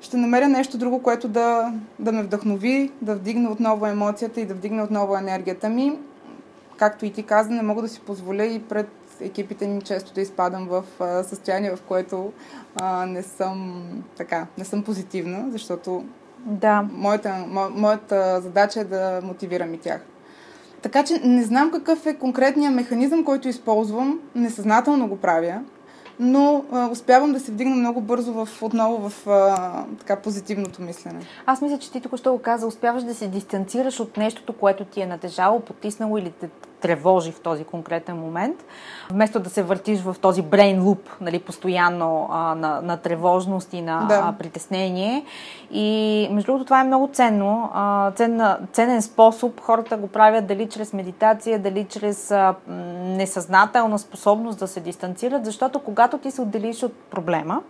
Ще 0.00 0.16
намеря 0.16 0.48
нещо 0.48 0.78
друго, 0.78 1.02
което 1.02 1.28
да, 1.28 1.72
да 1.98 2.12
ме 2.12 2.22
вдъхнови, 2.22 2.92
да 3.02 3.14
вдигне 3.14 3.48
отново 3.48 3.86
емоцията 3.86 4.40
и 4.40 4.46
да 4.46 4.54
вдигне 4.54 4.82
отново 4.82 5.16
енергията 5.16 5.68
ми. 5.68 5.98
Както 6.76 7.06
и 7.06 7.12
ти 7.12 7.22
каза, 7.22 7.50
не 7.50 7.62
мога 7.62 7.82
да 7.82 7.88
си 7.88 8.00
позволя 8.00 8.44
и 8.44 8.62
пред 8.62 8.97
екипите 9.20 9.66
ми 9.66 9.82
често 9.82 10.14
да 10.14 10.20
изпадам 10.20 10.68
в 10.68 10.84
състояние, 11.24 11.76
в 11.76 11.82
което 11.82 12.32
а, 12.76 13.06
не 13.06 13.22
съм 13.22 13.82
така, 14.16 14.46
не 14.58 14.64
съм 14.64 14.82
позитивна, 14.84 15.44
защото 15.50 16.04
да. 16.46 16.88
моята, 16.92 17.44
мо, 17.48 17.70
моята 17.70 18.40
задача 18.40 18.80
е 18.80 18.84
да 18.84 19.20
мотивирам 19.22 19.74
и 19.74 19.78
тях. 19.78 20.00
Така 20.82 21.04
че 21.04 21.20
не 21.24 21.42
знам 21.42 21.70
какъв 21.70 22.06
е 22.06 22.14
конкретният 22.14 22.74
механизъм, 22.74 23.24
който 23.24 23.48
използвам, 23.48 24.20
несъзнателно 24.34 25.08
го 25.08 25.16
правя, 25.16 25.60
но 26.20 26.64
а, 26.72 26.88
успявам 26.88 27.32
да 27.32 27.40
се 27.40 27.52
вдигна 27.52 27.76
много 27.76 28.00
бързо 28.00 28.32
в, 28.32 28.48
отново 28.62 29.08
в 29.08 29.26
а, 29.26 29.84
така 29.98 30.16
позитивното 30.16 30.82
мислене. 30.82 31.20
Аз 31.46 31.62
мисля, 31.62 31.78
че 31.78 31.92
ти 31.92 32.00
тук 32.00 32.16
ще 32.16 32.28
го 32.28 32.38
каза, 32.38 32.66
успяваш 32.66 33.02
да 33.02 33.14
се 33.14 33.28
дистанцираш 33.28 34.00
от 34.00 34.16
нещото, 34.16 34.52
което 34.52 34.84
ти 34.84 35.00
е 35.00 35.06
натежало, 35.06 35.60
потиснало 35.60 36.18
или 36.18 36.30
те 36.30 36.48
тревожи 36.80 37.32
в 37.32 37.40
този 37.40 37.64
конкретен 37.64 38.16
момент. 38.16 38.64
Вместо 39.10 39.40
да 39.40 39.50
се 39.50 39.62
въртиш 39.62 40.00
в 40.00 40.16
този 40.20 40.42
брейн 40.42 40.82
луп, 40.82 41.08
нали, 41.20 41.38
постоянно 41.38 42.28
а, 42.30 42.54
на, 42.54 42.80
на 42.82 42.96
тревожност 42.96 43.72
и 43.72 43.82
на 43.82 44.06
да. 44.08 44.22
а, 44.24 44.32
притеснение. 44.38 45.24
И 45.70 46.28
между 46.30 46.46
другото 46.46 46.64
това 46.64 46.80
е 46.80 46.84
много 46.84 47.08
ценно. 47.12 47.70
А, 47.74 48.10
ценна, 48.10 48.58
ценен 48.72 49.02
способ. 49.02 49.60
Хората 49.60 49.96
го 49.96 50.08
правят 50.08 50.46
дали 50.46 50.68
чрез 50.68 50.92
медитация, 50.92 51.58
дали 51.58 51.84
чрез 51.84 52.30
а, 52.30 52.54
несъзнателна 53.04 53.98
способност 53.98 54.58
да 54.58 54.68
се 54.68 54.80
дистанцират, 54.80 55.44
защото 55.44 55.78
когато 55.78 56.18
ти 56.18 56.30
се 56.30 56.42
отделиш 56.42 56.82
от 56.82 56.92
проблема, 57.10 57.62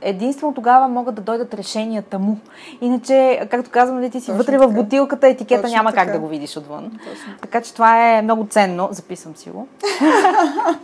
единствено 0.00 0.54
тогава 0.54 0.88
могат 0.88 1.14
да 1.14 1.22
дойдат 1.22 1.54
решенията 1.54 2.18
му. 2.18 2.38
Иначе, 2.80 3.40
както 3.50 3.70
казвам, 3.70 4.00
нали, 4.00 4.10
ти 4.10 4.20
си 4.20 4.26
Точно 4.26 4.38
вътре 4.38 4.52
така. 4.52 4.66
в 4.66 4.72
бутилката, 4.72 5.28
етикета 5.28 5.62
Точно 5.62 5.76
няма 5.76 5.90
така. 5.90 6.04
как 6.04 6.12
да 6.12 6.18
го 6.18 6.28
видиш 6.28 6.56
отвън. 6.56 6.90
Точно. 6.90 7.32
Така 7.40 7.60
че 7.60 7.74
това 7.74 8.10
е 8.10 8.22
много 8.22 8.46
ценно. 8.50 8.88
Записвам 8.90 9.36
си 9.36 9.50
го. 9.50 9.68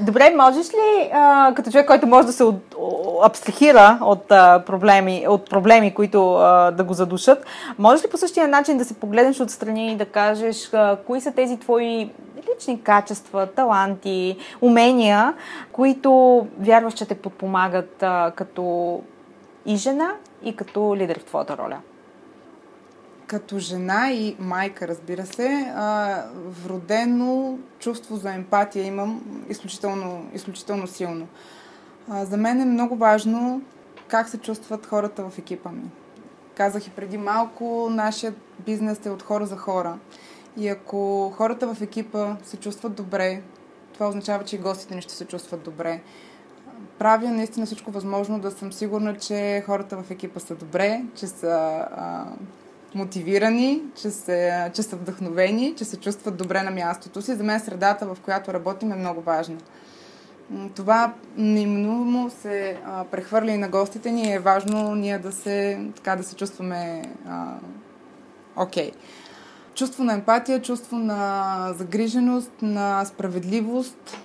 Добре, 0.00 0.34
можеш 0.36 0.66
ли, 0.68 1.10
като 1.54 1.70
човек, 1.70 1.86
който 1.86 2.06
може 2.06 2.26
да 2.26 2.32
се 2.32 2.44
абстрахира 3.22 3.98
от, 4.02 4.28
проблеми, 4.66 5.24
от 5.28 5.50
проблеми, 5.50 5.94
които 5.94 6.34
да 6.72 6.84
го 6.84 6.94
задушат, 6.94 7.46
можеш 7.78 8.04
ли 8.04 8.10
по 8.10 8.16
същия 8.16 8.48
начин 8.48 8.78
да 8.78 8.84
се 8.84 8.94
погледнеш 8.94 9.40
отстрани 9.40 9.92
и 9.92 9.96
да 9.96 10.06
кажеш 10.06 10.70
кои 11.06 11.20
са 11.20 11.32
тези 11.32 11.56
твои 11.56 12.10
лични 12.50 12.82
качества, 12.82 13.46
таланти, 13.46 14.36
умения, 14.60 15.34
които 15.72 16.46
вярваш, 16.58 16.94
че 16.94 17.06
те 17.06 17.14
подпомагат 17.14 18.04
като 18.34 19.00
и 19.66 19.76
жена, 19.76 20.10
и 20.42 20.56
като 20.56 20.96
лидер 20.96 21.18
в 21.18 21.24
твоята 21.24 21.56
роля? 21.56 21.76
Като 23.26 23.58
жена 23.58 24.12
и 24.12 24.36
майка, 24.38 24.88
разбира 24.88 25.26
се, 25.26 25.72
а, 25.76 26.22
вродено 26.64 27.58
чувство 27.78 28.16
за 28.16 28.34
емпатия 28.34 28.84
имам 28.84 29.44
изключително, 29.48 30.30
изключително 30.34 30.86
силно. 30.86 31.26
А, 32.08 32.24
за 32.24 32.36
мен 32.36 32.60
е 32.60 32.64
много 32.64 32.96
важно 32.96 33.62
как 34.08 34.28
се 34.28 34.38
чувстват 34.38 34.86
хората 34.86 35.30
в 35.30 35.38
екипа 35.38 35.70
ми. 35.70 35.90
Казах 36.54 36.86
и 36.86 36.90
преди 36.90 37.18
малко, 37.18 37.88
нашият 37.90 38.36
бизнес 38.66 39.06
е 39.06 39.10
от 39.10 39.22
хора 39.22 39.46
за 39.46 39.56
хора. 39.56 39.98
И 40.56 40.68
ако 40.68 41.30
хората 41.36 41.74
в 41.74 41.82
екипа 41.82 42.36
се 42.44 42.56
чувстват 42.56 42.94
добре, 42.94 43.42
това 43.94 44.08
означава, 44.08 44.44
че 44.44 44.56
и 44.56 44.58
гостите 44.58 44.94
ни 44.94 45.02
ще 45.02 45.14
се 45.14 45.24
чувстват 45.24 45.62
добре. 45.62 46.00
Правя 46.98 47.28
наистина 47.28 47.66
всичко 47.66 47.90
възможно 47.90 48.38
да 48.40 48.50
съм 48.50 48.72
сигурна, 48.72 49.18
че 49.18 49.62
хората 49.66 49.96
в 49.96 50.10
екипа 50.10 50.40
са 50.40 50.54
добре, 50.54 51.02
че 51.14 51.26
са 51.26 51.86
а, 51.96 52.24
мотивирани, 52.94 53.82
че, 54.02 54.10
се, 54.10 54.70
че 54.74 54.82
са 54.82 54.96
вдъхновени, 54.96 55.74
че 55.76 55.84
се 55.84 55.96
чувстват 55.96 56.36
добре 56.36 56.62
на 56.62 56.70
мястото 56.70 57.22
си. 57.22 57.34
За 57.34 57.44
мен 57.44 57.60
средата, 57.60 58.06
в 58.06 58.16
която 58.22 58.54
работим, 58.54 58.92
е 58.92 58.96
много 58.96 59.20
важна. 59.20 59.56
Това 60.74 61.14
неминуемо 61.36 62.30
се 62.30 62.78
а, 62.84 63.04
прехвърля 63.04 63.50
и 63.50 63.58
на 63.58 63.68
гостите 63.68 64.10
ни. 64.10 64.34
Е 64.34 64.38
важно 64.38 64.94
ние 64.94 65.18
да 65.18 65.32
се, 65.32 65.86
така, 65.96 66.16
да 66.16 66.22
се 66.22 66.36
чувстваме 66.36 67.02
окей. 68.56 68.90
Okay 68.90 68.94
чувство 69.74 70.04
на 70.04 70.12
емпатия, 70.12 70.62
чувство 70.62 70.98
на 70.98 71.72
загриженост, 71.76 72.52
на 72.62 73.04
справедливост. 73.04 74.18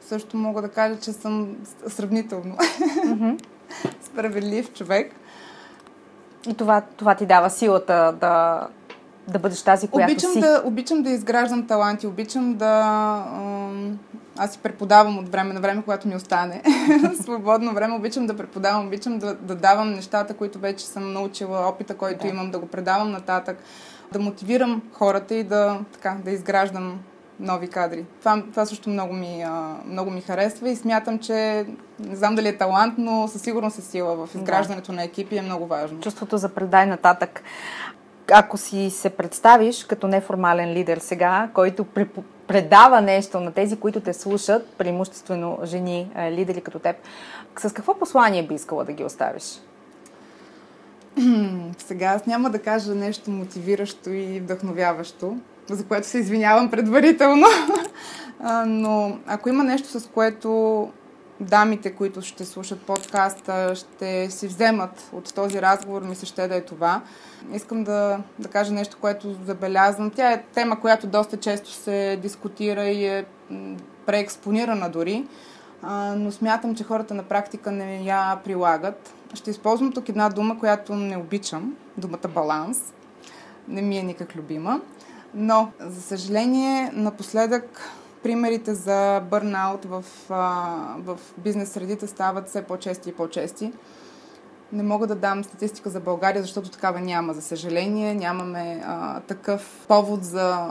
Също 0.00 0.36
мога 0.36 0.62
да 0.62 0.68
кажа, 0.68 1.00
че 1.00 1.12
съм 1.12 1.56
сравнително 1.88 2.56
mm-hmm. 2.56 3.44
справедлив 4.00 4.72
човек. 4.72 5.14
И 6.46 6.54
това, 6.54 6.80
това 6.80 7.14
ти 7.14 7.26
дава 7.26 7.50
силата 7.50 8.14
да, 8.20 8.66
да 9.28 9.38
бъдеш 9.38 9.62
тази, 9.62 9.88
която 9.88 10.12
обичам 10.12 10.32
си. 10.32 10.40
Да, 10.40 10.62
обичам 10.64 11.02
да 11.02 11.10
изграждам 11.10 11.66
таланти, 11.66 12.06
обичам 12.06 12.54
да... 12.54 13.24
Аз 14.38 14.52
си 14.52 14.58
преподавам 14.62 15.18
от 15.18 15.28
време 15.28 15.54
на 15.54 15.60
време, 15.60 15.82
когато 15.82 16.08
ми 16.08 16.16
остане 16.16 16.62
свободно 17.22 17.74
време. 17.74 17.94
Обичам 17.94 18.26
да 18.26 18.36
преподавам, 18.36 18.86
обичам 18.86 19.18
да, 19.18 19.34
да 19.34 19.54
давам 19.54 19.92
нещата, 19.92 20.34
които 20.34 20.58
вече 20.58 20.86
съм 20.86 21.12
научила, 21.12 21.68
опита, 21.68 21.96
който 21.96 22.22
да. 22.22 22.28
имам, 22.28 22.50
да 22.50 22.58
го 22.58 22.66
предавам 22.66 23.10
нататък 23.10 23.58
да 24.12 24.18
мотивирам 24.18 24.82
хората 24.92 25.34
и 25.34 25.44
да, 25.44 25.80
така, 25.92 26.16
да 26.24 26.30
изграждам 26.30 26.98
нови 27.40 27.68
кадри. 27.68 28.04
Това, 28.20 28.42
това 28.50 28.66
също 28.66 28.90
много 28.90 29.14
ми, 29.14 29.44
много 29.86 30.10
ми 30.10 30.20
харесва 30.20 30.70
и 30.70 30.76
смятам, 30.76 31.18
че 31.18 31.66
не 31.98 32.16
знам 32.16 32.34
дали 32.34 32.48
е 32.48 32.56
талант, 32.56 32.94
но 32.98 33.28
със 33.28 33.42
сигурност 33.42 33.78
е 33.78 33.82
сила 33.82 34.26
в 34.26 34.34
изграждането 34.34 34.92
да. 34.92 34.96
на 34.96 35.04
екипи 35.04 35.36
е 35.36 35.42
много 35.42 35.66
важно. 35.66 36.00
Чувството 36.00 36.38
за 36.38 36.48
предай 36.48 36.86
нататък. 36.86 37.42
Ако 38.32 38.56
си 38.56 38.90
се 38.90 39.10
представиш 39.10 39.84
като 39.84 40.08
неформален 40.08 40.72
лидер 40.72 40.98
сега, 40.98 41.50
който 41.54 41.86
предава 42.46 43.00
нещо 43.00 43.40
на 43.40 43.52
тези, 43.52 43.76
които 43.76 44.00
те 44.00 44.12
слушат, 44.12 44.68
преимуществено 44.78 45.58
жени, 45.64 46.10
лидери 46.30 46.60
като 46.60 46.78
теб, 46.78 46.96
с 47.58 47.72
какво 47.72 47.98
послание 47.98 48.46
би 48.46 48.54
искала 48.54 48.84
да 48.84 48.92
ги 48.92 49.04
оставиш? 49.04 49.60
Сега 51.78 52.06
аз 52.06 52.26
няма 52.26 52.50
да 52.50 52.58
кажа 52.58 52.94
нещо 52.94 53.30
мотивиращо 53.30 54.10
и 54.10 54.40
вдъхновяващо, 54.40 55.36
за 55.70 55.84
което 55.84 56.06
се 56.06 56.18
извинявам 56.18 56.70
предварително. 56.70 57.46
но 58.66 59.18
ако 59.26 59.48
има 59.48 59.64
нещо, 59.64 60.00
с 60.00 60.08
което 60.08 60.88
дамите, 61.40 61.92
които 61.92 62.22
ще 62.22 62.44
слушат 62.44 62.80
подкаста, 62.80 63.74
ще 63.74 64.30
си 64.30 64.48
вземат 64.48 65.08
от 65.12 65.34
този 65.34 65.62
разговор, 65.62 66.02
ми 66.02 66.14
се 66.14 66.26
ще 66.26 66.48
да 66.48 66.56
е 66.56 66.60
това. 66.60 67.02
Искам 67.54 67.84
да, 67.84 68.20
да 68.38 68.48
кажа 68.48 68.72
нещо, 68.72 68.96
което 69.00 69.36
забелязвам. 69.46 70.10
Тя 70.10 70.32
е 70.32 70.42
тема, 70.42 70.80
която 70.80 71.06
доста 71.06 71.36
често 71.36 71.70
се 71.70 72.18
дискутира 72.22 72.84
и 72.84 73.06
е 73.06 73.24
преекспонирана 74.06 74.90
дори, 74.90 75.26
но 76.16 76.32
смятам, 76.32 76.74
че 76.74 76.84
хората 76.84 77.14
на 77.14 77.22
практика 77.22 77.72
не 77.72 78.02
я 78.02 78.40
прилагат. 78.44 79.14
Ще 79.34 79.50
използвам 79.50 79.92
тук 79.92 80.08
една 80.08 80.28
дума, 80.28 80.58
която 80.58 80.94
не 80.94 81.16
обичам, 81.16 81.76
думата 81.96 82.28
баланс. 82.34 82.92
Не 83.68 83.82
ми 83.82 83.98
е 83.98 84.02
никак 84.02 84.36
любима. 84.36 84.80
Но, 85.38 85.70
за 85.80 86.02
съжаление, 86.02 86.90
напоследък 86.94 87.90
примерите 88.22 88.74
за 88.74 89.20
бърнаут 89.30 89.84
в, 89.84 90.04
в 90.98 91.18
бизнес 91.38 91.70
средите 91.70 92.06
стават 92.06 92.48
все 92.48 92.62
по-чести 92.62 93.08
и 93.08 93.12
по-чести. 93.12 93.72
Не 94.72 94.82
мога 94.82 95.06
да 95.06 95.14
дам 95.14 95.44
статистика 95.44 95.90
за 95.90 96.00
България, 96.00 96.42
защото 96.42 96.70
такава 96.70 97.00
няма. 97.00 97.34
За 97.34 97.42
съжаление, 97.42 98.14
нямаме 98.14 98.82
а, 98.86 99.20
такъв 99.20 99.84
повод 99.88 100.24
за 100.24 100.66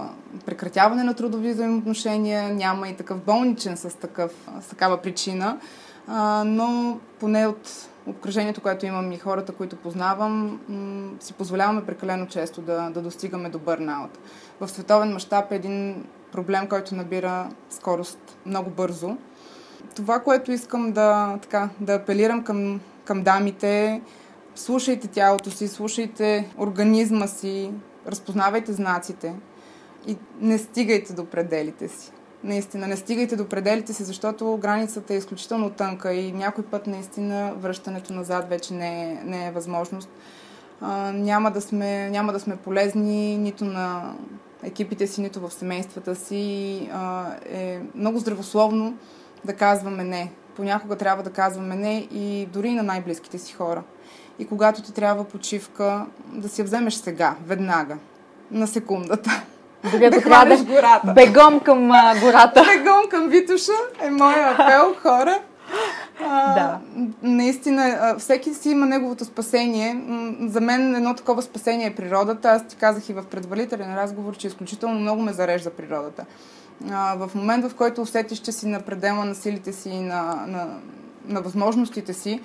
прекратяване 0.45 1.03
на 1.03 1.13
трудови 1.13 1.51
взаимоотношения, 1.51 2.53
няма 2.53 2.89
и 2.89 2.95
такъв 2.95 3.19
болничен 3.19 3.77
с, 3.77 3.97
такъв, 3.97 4.31
с 4.61 4.67
такава 4.67 4.97
причина. 4.97 5.59
А, 6.07 6.43
но 6.45 6.99
поне 7.19 7.47
от 7.47 7.87
обкръжението, 8.07 8.61
което 8.61 8.85
имам 8.85 9.11
и 9.11 9.17
хората, 9.17 9.51
които 9.51 9.75
познавам, 9.75 10.59
м- 10.69 11.11
си 11.19 11.33
позволяваме 11.33 11.85
прекалено 11.85 12.27
често 12.27 12.61
да, 12.61 12.89
да 12.89 13.01
достигаме 13.01 13.49
до 13.49 13.59
бърнаут. 13.59 14.19
В 14.61 14.67
световен 14.67 15.13
мащаб 15.13 15.51
е 15.51 15.55
един 15.55 16.05
проблем, 16.31 16.67
който 16.67 16.95
набира 16.95 17.49
скорост 17.69 18.37
много 18.45 18.69
бързо. 18.69 19.17
Това, 19.95 20.19
което 20.19 20.51
искам 20.51 20.91
да, 20.91 21.37
така, 21.41 21.69
да 21.79 21.93
апелирам 21.93 22.43
към, 22.43 22.81
към 23.05 23.23
дамите, 23.23 24.01
слушайте 24.55 25.07
тялото 25.07 25.51
си, 25.51 25.67
слушайте 25.67 26.53
организма 26.57 27.27
си, 27.27 27.71
разпознавайте 28.07 28.73
знаците 28.73 29.35
и 30.07 30.17
не 30.41 30.57
стигайте 30.57 31.13
до 31.13 31.25
пределите 31.25 31.87
си. 31.87 32.11
Наистина, 32.43 32.87
не 32.87 32.97
стигайте 32.97 33.35
до 33.35 33.49
пределите 33.49 33.93
си, 33.93 34.03
защото 34.03 34.57
границата 34.57 35.13
е 35.13 35.17
изключително 35.17 35.69
тънка 35.69 36.13
и 36.13 36.31
някой 36.31 36.63
път 36.63 36.87
наистина 36.87 37.53
връщането 37.57 38.13
назад 38.13 38.49
вече 38.49 38.73
не 38.73 39.11
е, 39.11 39.19
не 39.23 39.47
е 39.47 39.51
възможност. 39.51 40.09
А, 40.81 41.11
няма, 41.11 41.51
да 41.51 41.61
сме, 41.61 42.09
няма 42.09 42.33
да 42.33 42.39
сме 42.39 42.55
полезни 42.55 43.37
нито 43.37 43.65
на 43.65 44.15
екипите 44.63 45.07
си, 45.07 45.21
нито 45.21 45.39
в 45.39 45.51
семействата 45.51 46.15
си. 46.15 46.89
А, 46.93 47.25
е 47.49 47.79
много 47.95 48.19
здравословно 48.19 48.97
да 49.45 49.53
казваме 49.53 50.03
не. 50.03 50.31
Понякога 50.55 50.95
трябва 50.95 51.23
да 51.23 51.29
казваме 51.29 51.75
не 51.75 52.07
и 52.11 52.45
дори 52.53 52.71
на 52.71 52.83
най-близките 52.83 53.37
си 53.37 53.53
хора. 53.53 53.83
И 54.39 54.47
когато 54.47 54.81
ти 54.81 54.93
трябва 54.93 55.23
почивка, 55.23 56.05
да 56.27 56.49
си 56.49 56.61
я 56.61 56.65
вземеш 56.65 56.93
сега, 56.93 57.35
веднага, 57.45 57.97
на 58.51 58.67
секундата. 58.67 59.43
Дори 59.91 60.09
да 60.09 60.21
хванеш 60.21 60.63
гората. 60.63 61.13
Бегом 61.13 61.59
към 61.59 61.91
а, 61.91 62.15
гората. 62.19 62.63
Бегом 62.63 63.09
към 63.09 63.29
Витуша 63.29 63.71
е 64.01 64.09
моя 64.09 64.51
апел, 64.51 64.95
хора. 65.01 65.39
А, 66.23 66.53
да. 66.53 66.79
Наистина, 67.21 68.15
всеки 68.19 68.53
си 68.53 68.69
има 68.69 68.85
неговото 68.85 69.25
спасение. 69.25 70.01
За 70.41 70.61
мен 70.61 70.95
едно 70.95 71.15
такова 71.15 71.41
спасение 71.41 71.87
е 71.87 71.95
природата. 71.95 72.49
Аз 72.49 72.67
ти 72.67 72.75
казах 72.75 73.09
и 73.09 73.13
в 73.13 73.23
предварителен 73.31 73.95
разговор, 73.95 74.37
че 74.37 74.47
изключително 74.47 74.99
много 74.99 75.21
ме 75.21 75.33
зарежда 75.33 75.69
природата. 75.69 76.25
А, 76.91 77.15
в 77.15 77.35
момент, 77.35 77.65
в 77.65 77.75
който 77.75 78.01
усетиш, 78.01 78.39
че 78.39 78.51
си 78.51 78.67
на 78.67 78.81
предела 78.81 79.25
на 79.25 79.35
силите 79.35 79.73
си 79.73 79.89
и 79.89 79.99
на, 79.99 80.45
на, 80.47 80.67
на 81.27 81.41
възможностите 81.41 82.13
си, 82.13 82.41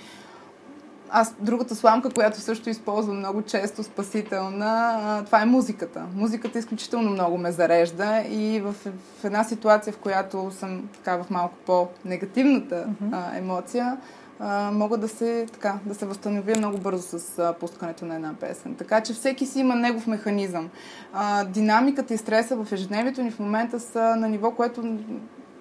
аз 1.13 1.35
другата 1.41 1.75
сламка, 1.75 2.11
която 2.11 2.41
също 2.41 2.71
използвам 2.71 3.19
много 3.19 3.43
често, 3.43 3.83
спасителна, 3.83 5.23
това 5.27 5.43
е 5.43 5.47
музиката. 5.47 6.07
Музиката 6.15 6.59
изключително 6.59 7.11
много 7.11 7.39
ме 7.39 7.53
зарежда 7.53 8.23
и 8.31 8.61
в, 8.61 8.75
в 9.21 9.25
една 9.25 9.45
ситуация, 9.45 9.93
в 9.93 9.99
която 9.99 10.51
съм 10.51 10.89
така 10.95 11.23
в 11.23 11.31
малко 11.31 11.55
по-негативната 11.67 12.75
mm-hmm. 12.75 13.09
а, 13.13 13.39
емоция, 13.39 13.97
а, 14.41 14.71
мога 14.73 14.97
да 14.97 15.09
се, 15.09 15.47
така, 15.53 15.79
да 15.87 15.95
се 15.95 16.07
възстановя 16.07 16.57
много 16.57 16.79
бързо 16.79 17.19
с 17.19 17.39
а, 17.39 17.53
пускането 17.53 18.05
на 18.05 18.15
една 18.15 18.35
песен. 18.41 18.75
Така 18.75 19.01
че 19.01 19.13
всеки 19.13 19.47
си 19.47 19.61
има 19.61 19.75
негов 19.75 20.07
механизъм. 20.07 20.69
А, 21.13 21.45
динамиката 21.45 22.15
и 22.15 22.19
стреса 22.19 22.57
в 22.57 22.73
ежедневието 22.73 23.23
ни 23.23 23.31
в 23.31 23.39
момента 23.39 23.81
са 23.81 24.17
на 24.17 24.29
ниво, 24.29 24.51
което 24.51 24.99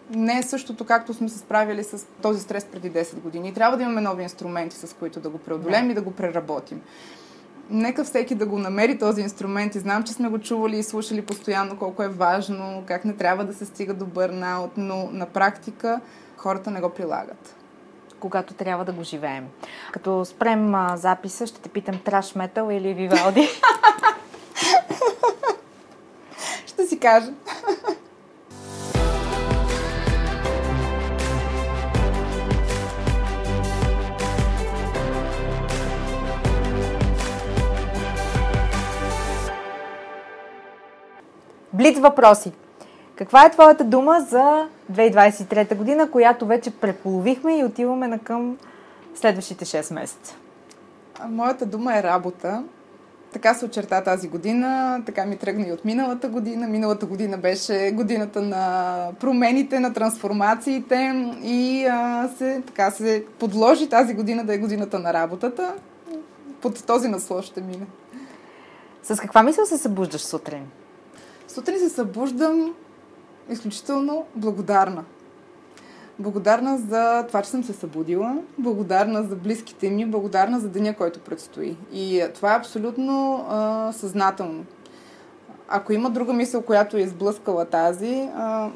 не 0.10 0.38
е 0.38 0.43
същото, 0.43 0.86
както 0.86 1.13
сме 1.13 1.30
се 1.30 1.39
справили 1.39 1.84
с 1.84 2.06
този 2.22 2.41
стрес 2.41 2.65
преди 2.65 2.91
10 2.91 3.15
години. 3.15 3.54
Трябва 3.54 3.78
да 3.78 3.84
имаме 3.84 4.02
нови 4.02 4.24
инструменти, 4.24 4.76
с 4.76 4.95
които 5.00 5.19
да 5.19 5.30
го 5.30 5.38
преодолем 5.38 5.86
да. 5.86 5.91
и 5.91 5.95
да 5.95 6.02
го 6.02 6.12
преработим. 6.12 6.82
Нека 7.69 8.04
всеки 8.04 8.36
да 8.36 8.45
го 8.45 8.58
намери 8.58 8.98
този 8.98 9.22
инструмент 9.22 9.76
и 9.76 9.80
знам, 9.80 10.04
че 10.04 10.13
сме 10.13 10.30
го 10.30 10.39
чували 10.39 10.78
и 10.78 10.84
слушали 10.84 11.22
постоянно 11.22 11.78
колко 11.78 12.04
е 12.04 12.08
важно, 12.08 12.84
как 12.86 13.06
не 13.06 13.13
трябва 13.13 13.45
да 13.45 13.54
се 13.54 13.65
стига 13.65 13.93
до 13.93 14.06
бърнаут, 14.06 14.72
но 14.78 15.10
на 15.12 15.26
практика 15.26 16.02
хората 16.38 16.72
не 16.72 16.82
го 16.82 16.89
прилагат 16.89 17.56
когато 18.19 18.54
трябва 18.54 18.86
да 18.86 18.91
го 18.91 19.04
живеем. 19.04 19.48
Като 19.91 20.26
спрем 20.26 20.76
а, 20.76 20.98
записа, 20.98 21.48
ще 21.48 21.62
те 21.62 21.69
питам 21.69 22.00
траш 22.00 22.36
метал 22.36 22.69
или 22.72 22.93
Вивалди. 22.93 23.50
ще 26.65 26.88
си 26.88 27.00
кажа. 27.00 27.32
Блиц 41.79 41.99
въпроси. 41.99 42.51
Каква 43.15 43.45
е 43.45 43.51
твоята 43.51 43.83
дума 43.83 44.25
за 44.29 44.67
2023 44.93 45.75
година, 45.75 46.11
която 46.11 46.45
вече 46.45 46.71
преполовихме 46.71 47.59
и 47.59 47.63
отиваме 47.63 48.07
на 48.07 48.19
към 48.19 48.57
следващите 49.15 49.65
6 49.65 49.93
месеца? 49.93 50.35
Моята 51.29 51.65
дума 51.65 51.97
е 51.97 52.03
работа. 52.03 52.63
Така 53.33 53.53
се 53.53 53.65
очерта 53.65 54.03
тази 54.03 54.27
година, 54.27 55.01
така 55.05 55.25
ми 55.25 55.37
тръгна 55.37 55.67
и 55.67 55.71
от 55.71 55.85
миналата 55.85 56.29
година. 56.29 56.67
Миналата 56.67 57.05
година 57.05 57.37
беше 57.37 57.91
годината 57.91 58.41
на 58.41 59.11
промените, 59.19 59.79
на 59.79 59.93
трансформациите 59.93 61.31
и 61.43 61.85
а, 61.85 62.29
се, 62.37 62.61
така 62.67 62.91
се 62.91 63.25
подложи 63.39 63.89
тази 63.89 64.13
година 64.13 64.45
да 64.45 64.53
е 64.53 64.57
годината 64.57 64.99
на 64.99 65.13
работата. 65.13 65.73
Под 66.61 66.85
този 66.85 67.07
наслов 67.07 67.45
ще 67.45 67.61
мине. 67.61 67.85
С 69.03 69.19
каква 69.19 69.43
мисъл 69.43 69.65
се 69.65 69.77
събуждаш 69.77 70.21
сутрин? 70.21 70.65
Сутрин 71.49 71.79
се 71.79 71.89
събуждам 71.89 72.75
изключително 73.49 74.25
благодарна. 74.35 75.03
Благодарна 76.19 76.77
за 76.77 77.25
това, 77.27 77.41
че 77.41 77.49
съм 77.49 77.63
се 77.63 77.73
събудила, 77.73 78.38
благодарна 78.57 79.23
за 79.23 79.35
близките 79.35 79.89
ми, 79.89 80.05
благодарна 80.05 80.59
за 80.59 80.69
деня, 80.69 80.95
който 80.95 81.19
предстои. 81.19 81.77
И 81.93 82.25
това 82.35 82.53
е 82.53 82.57
абсолютно 82.57 83.45
а, 83.49 83.91
съзнателно. 83.93 84.65
Ако 85.67 85.93
има 85.93 86.09
друга 86.09 86.33
мисъл, 86.33 86.62
която 86.62 86.97
е 86.97 87.01
изблъскала 87.01 87.65
тази, 87.65 88.29
а, 88.35 88.69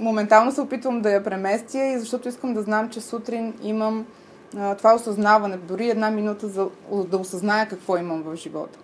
моментално 0.00 0.52
се 0.52 0.60
опитвам 0.60 1.00
да 1.00 1.10
я 1.10 1.24
преместя 1.24 1.78
и 1.78 1.98
защото 1.98 2.28
искам 2.28 2.54
да 2.54 2.62
знам, 2.62 2.90
че 2.90 3.00
сутрин 3.00 3.54
имам 3.62 4.06
а, 4.56 4.74
това 4.74 4.94
осъзнаване, 4.94 5.56
дори 5.56 5.90
една 5.90 6.10
минута 6.10 6.48
за 6.48 6.68
да 6.92 7.16
осъзная 7.16 7.68
какво 7.68 7.96
имам 7.96 8.22
в 8.22 8.36
живота. 8.36 8.78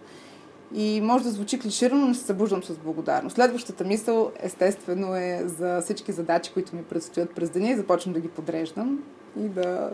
И 0.73 1.01
може 1.01 1.25
да 1.25 1.31
звучи 1.31 1.61
клиширано, 1.61 2.07
но 2.07 2.15
се 2.15 2.25
събуждам 2.25 2.63
с 2.63 2.77
благодарност. 2.77 3.35
Следващата 3.35 3.85
мисъл, 3.85 4.33
естествено, 4.41 5.17
е 5.17 5.43
за 5.45 5.81
всички 5.81 6.13
задачи, 6.13 6.53
които 6.53 6.77
ми 6.77 6.83
предстоят 6.83 7.35
през 7.35 7.51
деня 7.51 7.71
и 7.71 7.77
започвам 7.77 8.15
да 8.15 8.21
ги 8.21 8.29
подреждам 8.29 8.99
и 9.41 9.49
да... 9.49 9.91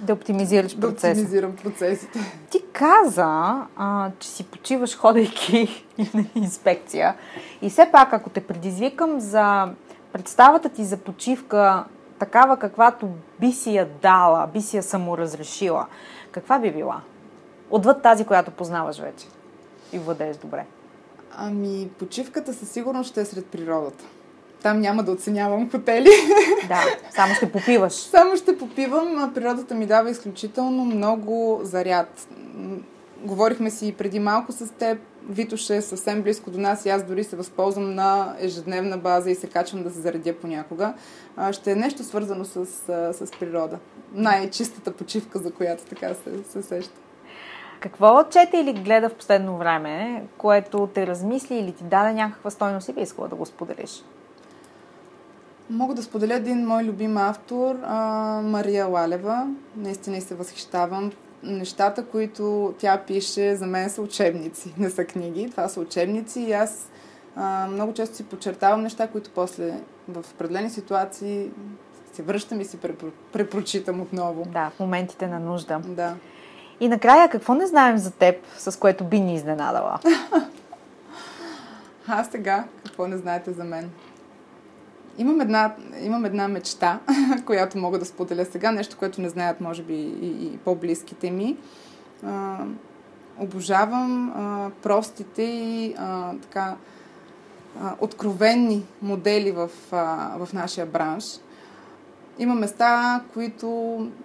Да 0.00 0.12
оптимизираш 0.12 0.80
процеса. 0.80 1.06
Да 1.06 1.12
оптимизирам 1.12 1.56
процесите. 1.56 2.18
Ти 2.50 2.62
каза, 2.72 3.62
а, 3.76 4.10
че 4.18 4.28
си 4.28 4.44
почиваш 4.44 4.96
ходейки 4.96 5.86
на 6.14 6.24
инспекция. 6.34 7.14
И 7.62 7.70
все 7.70 7.88
пак, 7.92 8.12
ако 8.12 8.30
те 8.30 8.40
предизвикам 8.40 9.20
за 9.20 9.68
представата 10.12 10.68
ти 10.68 10.84
за 10.84 10.96
почивка, 10.96 11.84
такава 12.18 12.56
каквато 12.56 13.08
би 13.40 13.52
си 13.52 13.74
я 13.74 13.88
дала, 14.02 14.46
би 14.46 14.60
си 14.60 14.76
я 14.76 14.82
саморазрешила, 14.82 15.86
каква 16.30 16.58
би 16.58 16.70
била? 16.70 17.00
Отвъд 17.70 18.02
тази, 18.02 18.24
която 18.24 18.50
познаваш 18.50 18.98
вече 18.98 19.26
и 19.92 19.98
владееш 19.98 20.36
добре? 20.36 20.64
Ами, 21.32 21.88
почивката 21.98 22.54
със 22.54 22.70
сигурност 22.70 23.10
ще 23.10 23.20
е 23.20 23.24
сред 23.24 23.46
природата. 23.46 24.04
Там 24.62 24.80
няма 24.80 25.02
да 25.02 25.12
оценявам 25.12 25.70
хотели. 25.70 26.10
Да, 26.68 26.82
само 27.10 27.34
ще 27.34 27.52
попиваш. 27.52 27.92
само 27.92 28.36
ще 28.36 28.58
попивам, 28.58 29.32
природата 29.34 29.74
ми 29.74 29.86
дава 29.86 30.10
изключително 30.10 30.84
много 30.84 31.60
заряд. 31.62 32.28
говорихме 33.24 33.70
си 33.70 33.94
преди 33.98 34.20
малко 34.20 34.52
с 34.52 34.72
теб, 34.72 34.98
Витош 35.28 35.70
е 35.70 35.82
съвсем 35.82 36.22
близко 36.22 36.50
до 36.50 36.58
нас 36.58 36.86
и 36.86 36.88
аз 36.88 37.04
дори 37.04 37.24
се 37.24 37.36
възползвам 37.36 37.94
на 37.94 38.36
ежедневна 38.38 38.98
база 38.98 39.30
и 39.30 39.34
се 39.34 39.46
качвам 39.46 39.82
да 39.82 39.90
се 39.90 40.00
заредя 40.00 40.34
понякога. 40.34 40.94
Ще 41.52 41.72
е 41.72 41.76
нещо 41.76 42.04
свързано 42.04 42.44
с, 42.44 42.66
с 43.12 43.30
природа. 43.40 43.78
Най-чистата 44.12 44.92
почивка, 44.92 45.38
за 45.38 45.50
която 45.50 45.84
така 45.84 46.14
се, 46.14 46.52
се 46.52 46.62
сеща. 46.62 47.00
Какво 47.80 48.24
чете 48.30 48.58
или 48.58 48.72
гледа 48.72 49.08
в 49.08 49.14
последно 49.14 49.56
време, 49.56 50.24
което 50.38 50.88
те 50.94 51.06
размисли 51.06 51.54
или 51.54 51.72
ти 51.72 51.84
даде 51.84 52.12
някаква 52.12 52.50
стойност 52.50 52.88
и 52.88 52.92
би 52.92 53.00
искала 53.00 53.28
да 53.28 53.34
го 53.34 53.46
споделиш? 53.46 54.04
Мога 55.70 55.94
да 55.94 56.02
споделя 56.02 56.34
един 56.34 56.66
мой 56.66 56.84
любим 56.84 57.16
автор, 57.16 57.74
Мария 58.42 58.86
Лалева. 58.86 59.48
Наистина 59.76 60.16
и 60.16 60.20
се 60.20 60.34
възхищавам. 60.34 61.12
Нещата, 61.42 62.06
които 62.06 62.74
тя 62.78 63.02
пише, 63.06 63.56
за 63.56 63.66
мен 63.66 63.90
са 63.90 64.02
учебници, 64.02 64.74
не 64.78 64.90
са 64.90 65.04
книги. 65.04 65.50
Това 65.50 65.68
са 65.68 65.80
учебници 65.80 66.40
и 66.40 66.52
аз 66.52 66.90
много 67.68 67.94
често 67.94 68.16
си 68.16 68.24
подчертавам 68.24 68.82
неща, 68.82 69.08
които 69.08 69.30
после 69.34 69.80
в 70.08 70.24
определени 70.34 70.70
ситуации 70.70 71.50
се 72.12 72.22
връщам 72.22 72.60
и 72.60 72.64
си 72.64 72.78
препрочитам 73.32 74.00
отново. 74.00 74.46
Да, 74.52 74.70
в 74.76 74.80
моментите 74.80 75.26
на 75.26 75.40
нужда. 75.40 75.80
Да. 75.86 76.14
И 76.80 76.88
накрая, 76.88 77.28
какво 77.28 77.54
не 77.54 77.66
знаем 77.66 77.98
за 77.98 78.10
теб, 78.10 78.36
с 78.58 78.78
което 78.78 79.04
би 79.04 79.20
ни 79.20 79.34
изненадала? 79.34 79.98
а 82.08 82.24
сега, 82.24 82.64
какво 82.84 83.06
не 83.06 83.16
знаете 83.16 83.52
за 83.52 83.64
мен? 83.64 83.90
Имам 85.18 85.40
една, 85.40 85.74
имам 86.00 86.24
една 86.24 86.48
мечта, 86.48 87.00
която 87.46 87.78
мога 87.78 87.98
да 87.98 88.04
споделя 88.04 88.44
сега, 88.44 88.72
нещо, 88.72 88.96
което 88.98 89.20
не 89.20 89.28
знаят, 89.28 89.60
може 89.60 89.82
би, 89.82 89.94
и, 89.94 90.46
и 90.46 90.58
по-близките 90.58 91.30
ми. 91.30 91.56
А, 92.26 92.58
обожавам 93.38 94.32
а, 94.36 94.70
простите 94.82 95.42
и 95.42 95.94
а, 95.98 96.32
така 96.42 96.76
откровенни 98.00 98.84
модели 99.02 99.52
в, 99.52 99.70
в 100.36 100.48
нашия 100.52 100.86
бранш. 100.86 101.24
Има 102.38 102.54
места, 102.54 103.20
които 103.32 103.66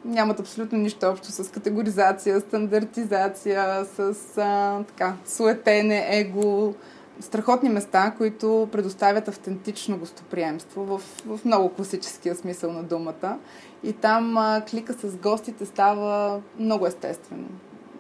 нямат 0.06 0.40
абсолютно 0.40 0.78
нищо 0.78 1.06
общо 1.06 1.32
с 1.32 1.52
категоризация, 1.52 2.40
стандартизация, 2.40 3.86
с 3.86 4.16
а, 4.38 4.84
така, 4.84 5.14
суетене, 5.26 6.08
его, 6.10 6.74
страхотни 7.20 7.70
места, 7.70 8.14
които 8.18 8.70
предоставят 8.72 9.28
автентично 9.28 9.98
гостоприемство 9.98 10.86
в, 10.86 11.02
в 11.26 11.46
много 11.46 11.70
класическия 11.70 12.36
смисъл 12.36 12.74
на 12.74 12.84
думата. 12.84 13.40
И 13.84 13.94
там 13.94 14.38
а, 14.38 14.62
клика 14.70 14.94
с 14.94 15.16
гостите 15.18 15.66
става 15.66 16.42
много 16.60 16.88
естествено. 16.88 17.48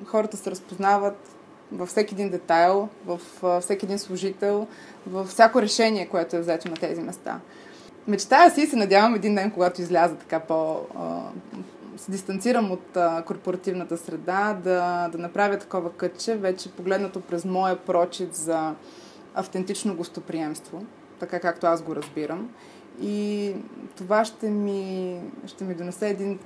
Хората 0.05 0.37
се 0.37 0.51
разпознават 0.51 1.29
във 1.71 1.89
всеки 1.89 2.13
един 2.13 2.29
детайл, 2.29 2.89
в 3.05 3.19
всеки 3.61 3.85
един 3.85 3.99
служител, 3.99 4.67
във 5.07 5.27
всяко 5.27 5.61
решение, 5.61 6.05
което 6.05 6.35
е 6.35 6.39
взето 6.39 6.69
на 6.69 6.75
тези 6.75 7.01
места. 7.01 7.39
Мечтая 8.07 8.51
си 8.51 8.61
и 8.61 8.67
се 8.67 8.75
надявам 8.75 9.15
един 9.15 9.35
ден, 9.35 9.51
когато 9.51 9.81
изляза 9.81 10.15
така 10.15 10.39
по... 10.39 10.79
Се 11.97 12.11
дистанцирам 12.11 12.71
от 12.71 12.97
корпоративната 13.25 13.97
среда, 13.97 14.57
да, 14.63 15.09
да 15.11 15.17
направя 15.17 15.57
такова 15.57 15.91
кътче, 15.91 16.35
вече 16.35 16.71
погледнато 16.71 17.21
през 17.21 17.45
моя 17.45 17.75
прочит 17.75 18.35
за 18.35 18.75
автентично 19.35 19.95
гостоприемство, 19.95 20.85
така 21.19 21.39
както 21.39 21.67
аз 21.67 21.81
го 21.81 21.95
разбирам. 21.95 22.49
И 23.01 23.53
това 23.97 24.25
ще 24.25 24.49
ми, 24.49 25.19
ще 25.47 25.63
ми 25.63 25.75
донесе 25.75 26.09
един 26.09 26.39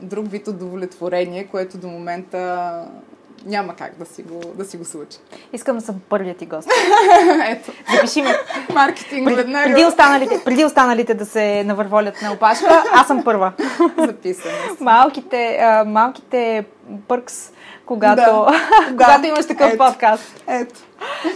друг 0.00 0.30
вид 0.30 0.48
удовлетворение, 0.48 1.46
което 1.46 1.78
до 1.78 1.88
момента 1.88 2.84
няма 3.46 3.74
как 3.76 3.98
да 3.98 4.06
си 4.06 4.22
го, 4.22 4.40
да 4.54 4.64
си 4.64 4.76
го 4.76 4.84
случи. 4.84 5.18
Искам 5.52 5.76
да 5.76 5.82
съм 5.84 6.00
първият 6.08 6.36
ти 6.36 6.46
гост. 6.46 6.68
Ето. 7.48 7.72
Запиши 7.94 8.22
ме. 8.22 8.34
Маркетинг 8.74 9.24
преди, 9.24 9.36
веднага. 9.36 9.70
Преди 9.70 9.84
останалите, 9.84 10.40
преди 10.44 10.64
останалите 10.64 11.14
да 11.14 11.26
се 11.26 11.64
навърволят 11.64 12.22
на 12.22 12.32
опашка, 12.32 12.84
аз 12.92 13.06
съм 13.06 13.24
първа. 13.24 13.52
Записано. 13.98 14.54
Малките, 14.80 15.58
а, 15.60 15.84
малките 15.84 16.64
пъркс, 17.08 17.52
когато, 17.86 18.16
да. 18.16 18.52
когато 18.88 19.26
имаш 19.26 19.46
такъв 19.46 19.68
Ето. 19.68 19.78
подкаст. 19.78 20.44
Ето. 20.48 20.74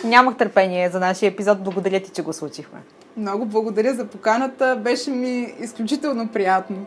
Нямах 0.05 0.37
търпение 0.37 0.91
за 0.91 1.01
нашия 1.01 1.29
епизод. 1.29 1.63
Благодаря 1.63 2.01
ти, 2.01 2.11
че 2.11 2.23
го 2.23 2.33
случихме. 2.33 2.79
Много 3.17 3.47
благодаря 3.47 3.95
за 3.95 4.07
поканата. 4.07 4.77
Беше 4.77 5.11
ми 5.11 5.55
изключително 5.61 6.29
приятно. 6.29 6.87